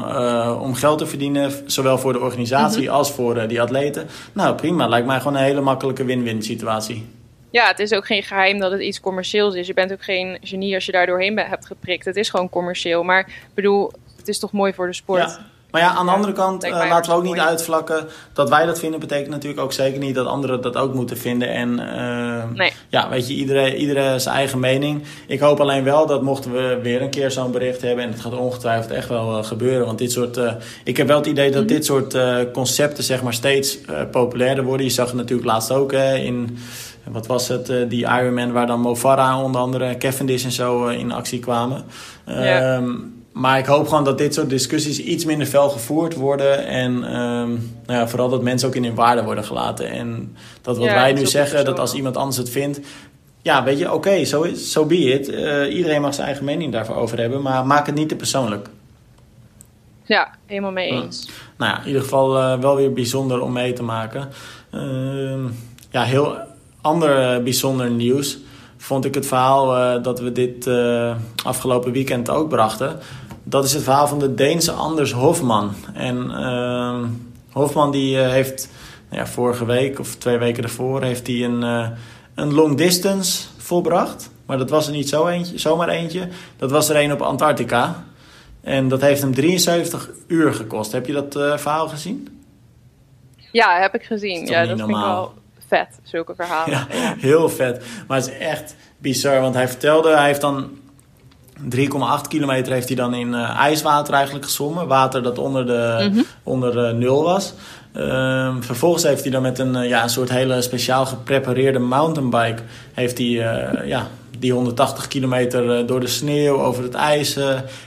[0.60, 1.52] om geld te verdienen.
[1.66, 2.96] Zowel voor de organisatie mm -hmm.
[2.96, 4.06] als voor die atleten.
[4.32, 4.88] Nou, prima.
[4.88, 7.06] Lijkt mij gewoon een hele makkelijke win-win situatie.
[7.50, 9.66] Ja, het is ook geen geheim dat het iets commercieels is.
[9.66, 12.04] Je bent ook geen genie als je daar doorheen hebt geprikt.
[12.04, 13.02] Het is gewoon commercieel.
[13.02, 13.92] Maar ik bedoel,
[14.24, 15.20] het is toch mooi voor de sport.
[15.20, 15.38] Ja.
[15.74, 18.08] Maar ja, aan de andere kant uh, laten we ook niet uitvlakken.
[18.32, 21.48] Dat wij dat vinden betekent natuurlijk ook zeker niet dat anderen dat ook moeten vinden.
[21.48, 22.72] En uh, nee.
[22.88, 25.02] ja, weet je, iedereen, iedereen zijn eigen mening.
[25.26, 28.04] Ik hoop alleen wel dat mochten we weer een keer zo'n bericht hebben.
[28.04, 29.86] En het gaat ongetwijfeld echt wel uh, gebeuren.
[29.86, 30.40] Want dit soort.
[30.84, 31.76] ik heb wel het idee dat mm -hmm.
[31.76, 32.16] dit soort
[32.52, 33.78] concepten zeg maar steeds
[34.10, 34.86] populairder worden.
[34.86, 36.58] Je zag het natuurlijk laatst ook in.
[37.04, 37.72] Wat was het?
[37.88, 41.84] die Ironman waar dan Mofara onder andere, Cavendish en zo in actie kwamen.
[42.26, 42.76] Ja.
[42.76, 46.66] Um, maar ik hoop gewoon dat dit soort discussies iets minder fel gevoerd worden.
[46.66, 49.90] En um, nou ja, vooral dat mensen ook in hun waarde worden gelaten.
[49.90, 52.80] En dat wat wij nu zeggen, dat als iemand anders het vindt.
[53.42, 55.28] Ja, weet je, oké, zo so, so be it.
[55.28, 57.42] Uh, iedereen mag zijn eigen mening daarvoor over hebben.
[57.42, 58.68] Maar maak het niet te persoonlijk.
[60.04, 61.28] Ja, helemaal mee eens.
[61.56, 64.28] Nou ja, in ieder geval uh, wel weer bijzonder om mee te maken.
[64.74, 65.44] Uh,
[65.90, 66.36] ja, heel
[66.80, 68.38] ander bijzonder nieuws
[68.76, 71.14] vond ik het verhaal uh, dat we dit uh,
[71.44, 72.98] afgelopen weekend ook brachten
[73.44, 75.74] dat is het verhaal van de Deense Anders Hofman.
[75.94, 77.04] En uh,
[77.52, 78.68] Hofman die uh, heeft
[79.08, 81.88] nou ja, vorige week of twee weken ervoor heeft hij een, uh,
[82.34, 84.30] een long distance volbracht.
[84.46, 86.28] Maar dat was er niet zo eentje, zomaar eentje.
[86.56, 88.04] Dat was er een op Antarctica.
[88.60, 90.92] En dat heeft hem 73 uur gekost.
[90.92, 92.42] Heb je dat uh, verhaal gezien?
[93.52, 94.46] Ja, heb ik gezien.
[94.46, 95.24] Ja, dat normaal?
[95.24, 96.72] vind ik wel vet, zulke verhalen.
[96.90, 97.84] Ja, heel vet.
[98.06, 100.70] Maar het is echt bizar, want hij vertelde, hij heeft dan
[101.62, 104.86] 3,8 kilometer heeft hij dan in uh, ijswater eigenlijk gezwommen.
[104.86, 106.24] Water dat onder, de, mm -hmm.
[106.42, 107.54] onder uh, nul was.
[107.96, 112.62] Uh, vervolgens heeft hij dan met een, uh, ja, een soort hele speciaal geprepareerde mountainbike...
[112.94, 113.26] heeft hij
[113.84, 117.38] ja, die 180 kilometer door de sneeuw over het ijs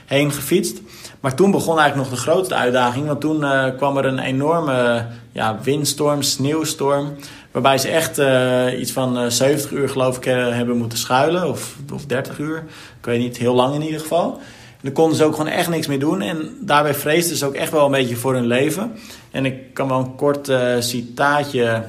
[0.06, 0.80] heen gefietst.
[1.20, 3.06] Maar toen begon eigenlijk nog de grootste uitdaging.
[3.06, 3.44] Want toen
[3.76, 7.16] kwam er een enorme ja, windstorm, sneeuwstorm...
[7.50, 10.98] Waarbij ze echt uh, iets van uh, eh, 70 uur geloof ik uh, hebben moeten
[10.98, 11.48] schuilen.
[11.48, 12.64] Of, of 30 uur.
[12.98, 14.32] Ik weet niet, heel lang in ieder geval.
[14.70, 16.20] En dan konden ze ook gewoon echt niks meer doen.
[16.20, 18.92] En daarbij vreesden ze ook echt wel een beetje voor hun leven.
[19.30, 21.84] En ik kan wel een kort citaatje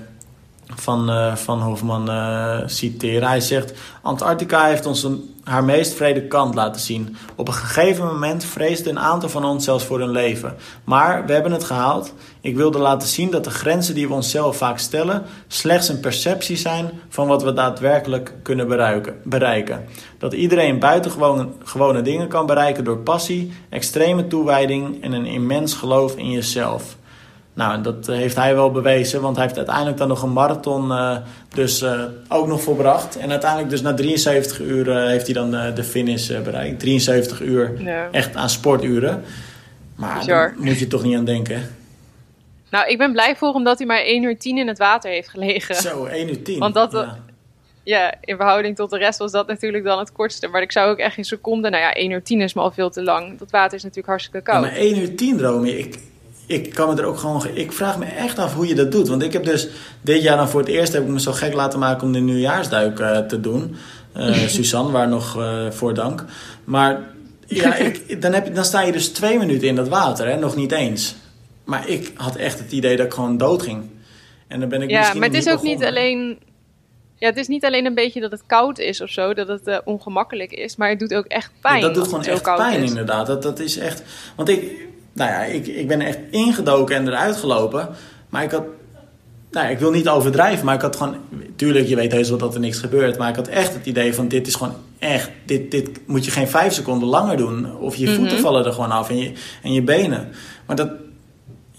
[0.75, 2.09] van, van Hofman
[2.69, 3.27] citeren.
[3.27, 7.15] Hij zegt: Antarctica heeft ons een, haar meest vrede kant laten zien.
[7.35, 10.55] Op een gegeven moment vreesde een aantal van ons zelfs voor hun leven.
[10.83, 12.13] Maar we hebben het gehaald.
[12.41, 16.57] Ik wilde laten zien dat de grenzen die we onszelf vaak stellen slechts een perceptie
[16.57, 18.67] zijn van wat we daadwerkelijk kunnen
[19.23, 19.85] bereiken.
[20.17, 26.15] Dat iedereen buitengewone gewone dingen kan bereiken door passie, extreme toewijding en een immens geloof
[26.15, 26.97] in jezelf.
[27.59, 31.17] Nou, dat heeft hij wel bewezen, want hij heeft uiteindelijk dan nog een marathon uh,
[31.53, 33.17] dus uh, ook nog volbracht.
[33.17, 36.79] En uiteindelijk dus na 73 uur uh, heeft hij dan de finish bereikt.
[36.79, 38.07] 73 uur ja.
[38.11, 39.23] echt aan sporturen.
[39.95, 41.75] Maar daar moet je toch niet aan denken.
[42.69, 45.29] Nou, ik ben blij voor omdat hij maar 1 uur 10 in het water heeft
[45.29, 45.75] gelegen.
[45.75, 46.59] Zo, 1 uur 10.
[46.59, 47.17] Want dat, ja.
[47.83, 48.13] ja.
[48.21, 50.47] in verhouding tot de rest was dat natuurlijk dan het kortste.
[50.47, 52.71] Maar ik zou ook echt in seconden, nou ja, 1 uur 10 is me al
[52.71, 53.39] veel te lang.
[53.39, 54.63] Dat water is natuurlijk hartstikke koud.
[54.63, 55.99] Ja, maar 1 uur 10, Romy, ik,
[56.49, 57.43] ik kan me er ook gewoon.
[57.53, 59.07] Ik vraag me echt af hoe je dat doet.
[59.07, 59.67] Want ik heb dus
[60.01, 62.19] dit jaar dan voor het eerst heb ik me zo gek laten maken om de
[62.19, 63.75] nieuwjaarsduik uh, te doen.
[64.17, 66.25] Uh, Suzanne, waar nog uh, voor dank.
[66.63, 66.99] Maar
[67.45, 70.35] ja, ik, dan, heb je, dan sta je dus twee minuten in dat water, hè?
[70.37, 71.15] nog niet eens.
[71.63, 73.89] Maar ik had echt het idee dat ik gewoon dood ging.
[74.47, 76.39] En dan ben ik ja, maar het is ook niet alleen.
[77.15, 79.81] Ja, het is niet alleen een beetje dat het koud is of zo, dat het
[79.85, 81.79] ongemakkelijk is, maar het doet ook echt pijn.
[81.79, 82.89] Ja, dat doet gewoon echt pijn, is.
[82.89, 83.27] inderdaad.
[83.27, 84.03] Dat, dat is echt.
[84.35, 84.88] Want ik,
[85.19, 87.89] nou ja, ik, ik ben echt ingedoken en eruit gelopen.
[88.29, 88.63] Maar ik had,
[89.51, 91.15] nou ik wil niet overdrijven, maar ik had gewoon,
[91.55, 93.17] tuurlijk, je weet heus wel dat er niks gebeurt.
[93.17, 96.31] Maar ik had echt het idee van, dit is gewoon echt, dit, dit moet je
[96.31, 97.77] geen vijf seconden langer doen.
[97.77, 98.43] Of je voeten mhm.
[98.43, 99.31] vallen er gewoon af en je,
[99.63, 100.29] en je benen.
[100.65, 100.89] Maar dat,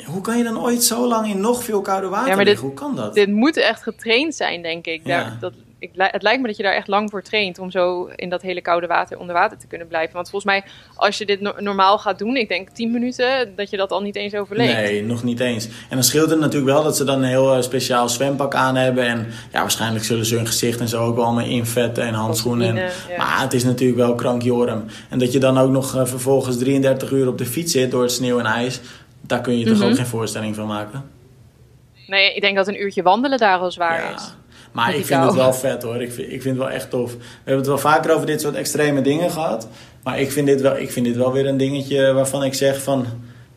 [0.05, 2.67] hoe kan je dan ooit zo lang in nog veel koude water ja, liggen?
[2.67, 3.15] Hoe kan dat?
[3.15, 5.01] Dit moet echt getraind zijn, denk ik.
[5.05, 5.37] Ja.
[5.41, 8.29] dat, ik, het lijkt me dat je daar echt lang voor traint om zo in
[8.29, 10.15] dat hele koude water onder water te kunnen blijven.
[10.15, 10.65] Want volgens mij,
[10.95, 14.17] als je dit normaal gaat doen, ik denk 10 minuten, dat je dat al niet
[14.17, 14.73] eens overleeft.
[14.73, 15.67] Nee, nog niet eens.
[15.67, 18.77] En dan scheelt het natuurlijk wel dat ze dan een heel eh, speciaal zwempak aan
[18.77, 19.05] hebben.
[19.05, 22.77] En ja, waarschijnlijk zullen ze hun gezicht en zo ook wel allemaal invetten en handschoenen.
[22.77, 24.85] En, Maar het is natuurlijk wel krankjorm.
[25.09, 28.03] En dat je dan ook nog uh, vervolgens 33 uur op de fiets zit door
[28.03, 28.81] het sneeuw en ijs.
[29.21, 29.97] Daar kun je toch ook mhm.
[29.97, 31.11] geen voorstelling van maken?
[32.07, 34.15] Nee, ik denk dat een uurtje wandelen daar al zwaar ja.
[34.15, 34.35] is.
[34.73, 36.03] Maar ik vind het wel vet hoor.
[36.03, 37.13] Ik vind, ik vind het wel echt tof.
[37.13, 39.69] We hebben het wel vaker over dit soort extreme dingen gehad.
[40.03, 42.83] Maar ik vind dit wel, ik vind dit wel weer een dingetje waarvan ik zeg
[42.83, 43.07] van...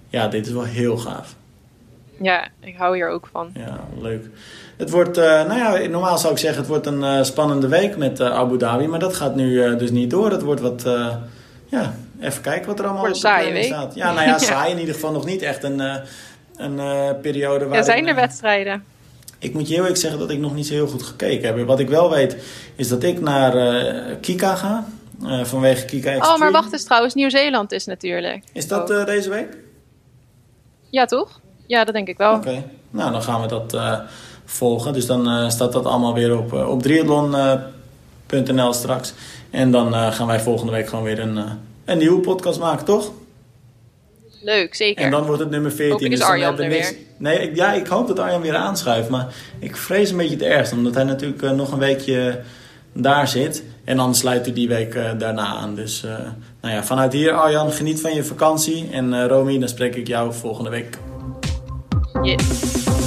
[0.09, 1.35] Ja, dit is wel heel gaaf.
[2.21, 3.49] Ja, ik hou hier ook van.
[3.53, 4.25] Ja, leuk.
[4.77, 7.97] Het wordt, uh, nou ja, normaal zou ik zeggen, het wordt een uh, spannende week
[7.97, 8.87] met uh, Abu Dhabi.
[8.87, 10.31] Maar dat gaat nu dus niet door.
[10.31, 10.83] Het wordt wat,
[11.65, 13.95] ja, even kijken wat er allemaal op de staat.
[13.95, 15.81] Ja, nou ja, saai in ieder geval nog niet echt een,
[16.55, 16.79] een
[17.21, 17.77] periode waar...
[17.77, 18.83] Ja, zijn er wedstrijden?
[19.43, 21.67] Ik moet je heel eerlijk zeggen dat ik nog niet zo heel goed gekeken heb.
[21.67, 22.37] Wat ik wel weet
[22.75, 24.85] is dat ik naar uh, Kika ga.
[25.23, 26.33] Uh, vanwege Kika Extreme.
[26.33, 27.13] Oh, maar wacht eens trouwens.
[27.13, 28.43] Nieuw-Zeeland is natuurlijk.
[28.53, 29.57] Is dat uh, deze week?
[30.89, 31.39] Ja, toch?
[31.65, 32.35] Ja, dat denk ik wel.
[32.35, 32.63] Oké.
[32.89, 33.77] Nou, dan gaan we dat
[34.45, 34.93] volgen.
[34.93, 39.13] Dus dan staat dat allemaal weer op, op triathlon.nl straks.
[39.49, 41.39] En dan gaan wij volgende week gewoon weer een,
[41.85, 43.11] een nieuwe podcast maken, toch?
[44.43, 45.03] Leuk, zeker.
[45.03, 46.09] En dan wordt het nummer 14.
[46.09, 46.89] dus Arjan er niks...
[46.89, 46.99] weer.
[47.17, 49.09] Nee, ik, ja, ik hoop dat Arjan weer aanschuift.
[49.09, 50.75] Maar ik vrees een beetje het ergste.
[50.75, 52.39] Omdat hij natuurlijk uh, nog een weekje
[52.93, 53.63] daar zit.
[53.83, 55.75] En dan sluit hij die week uh, daarna aan.
[55.75, 56.11] Dus uh,
[56.61, 58.89] nou ja, vanuit hier Arjan, geniet van je vakantie.
[58.91, 60.97] En Romy, dan spreek ik jou volgende week.
[62.21, 63.01] Yes.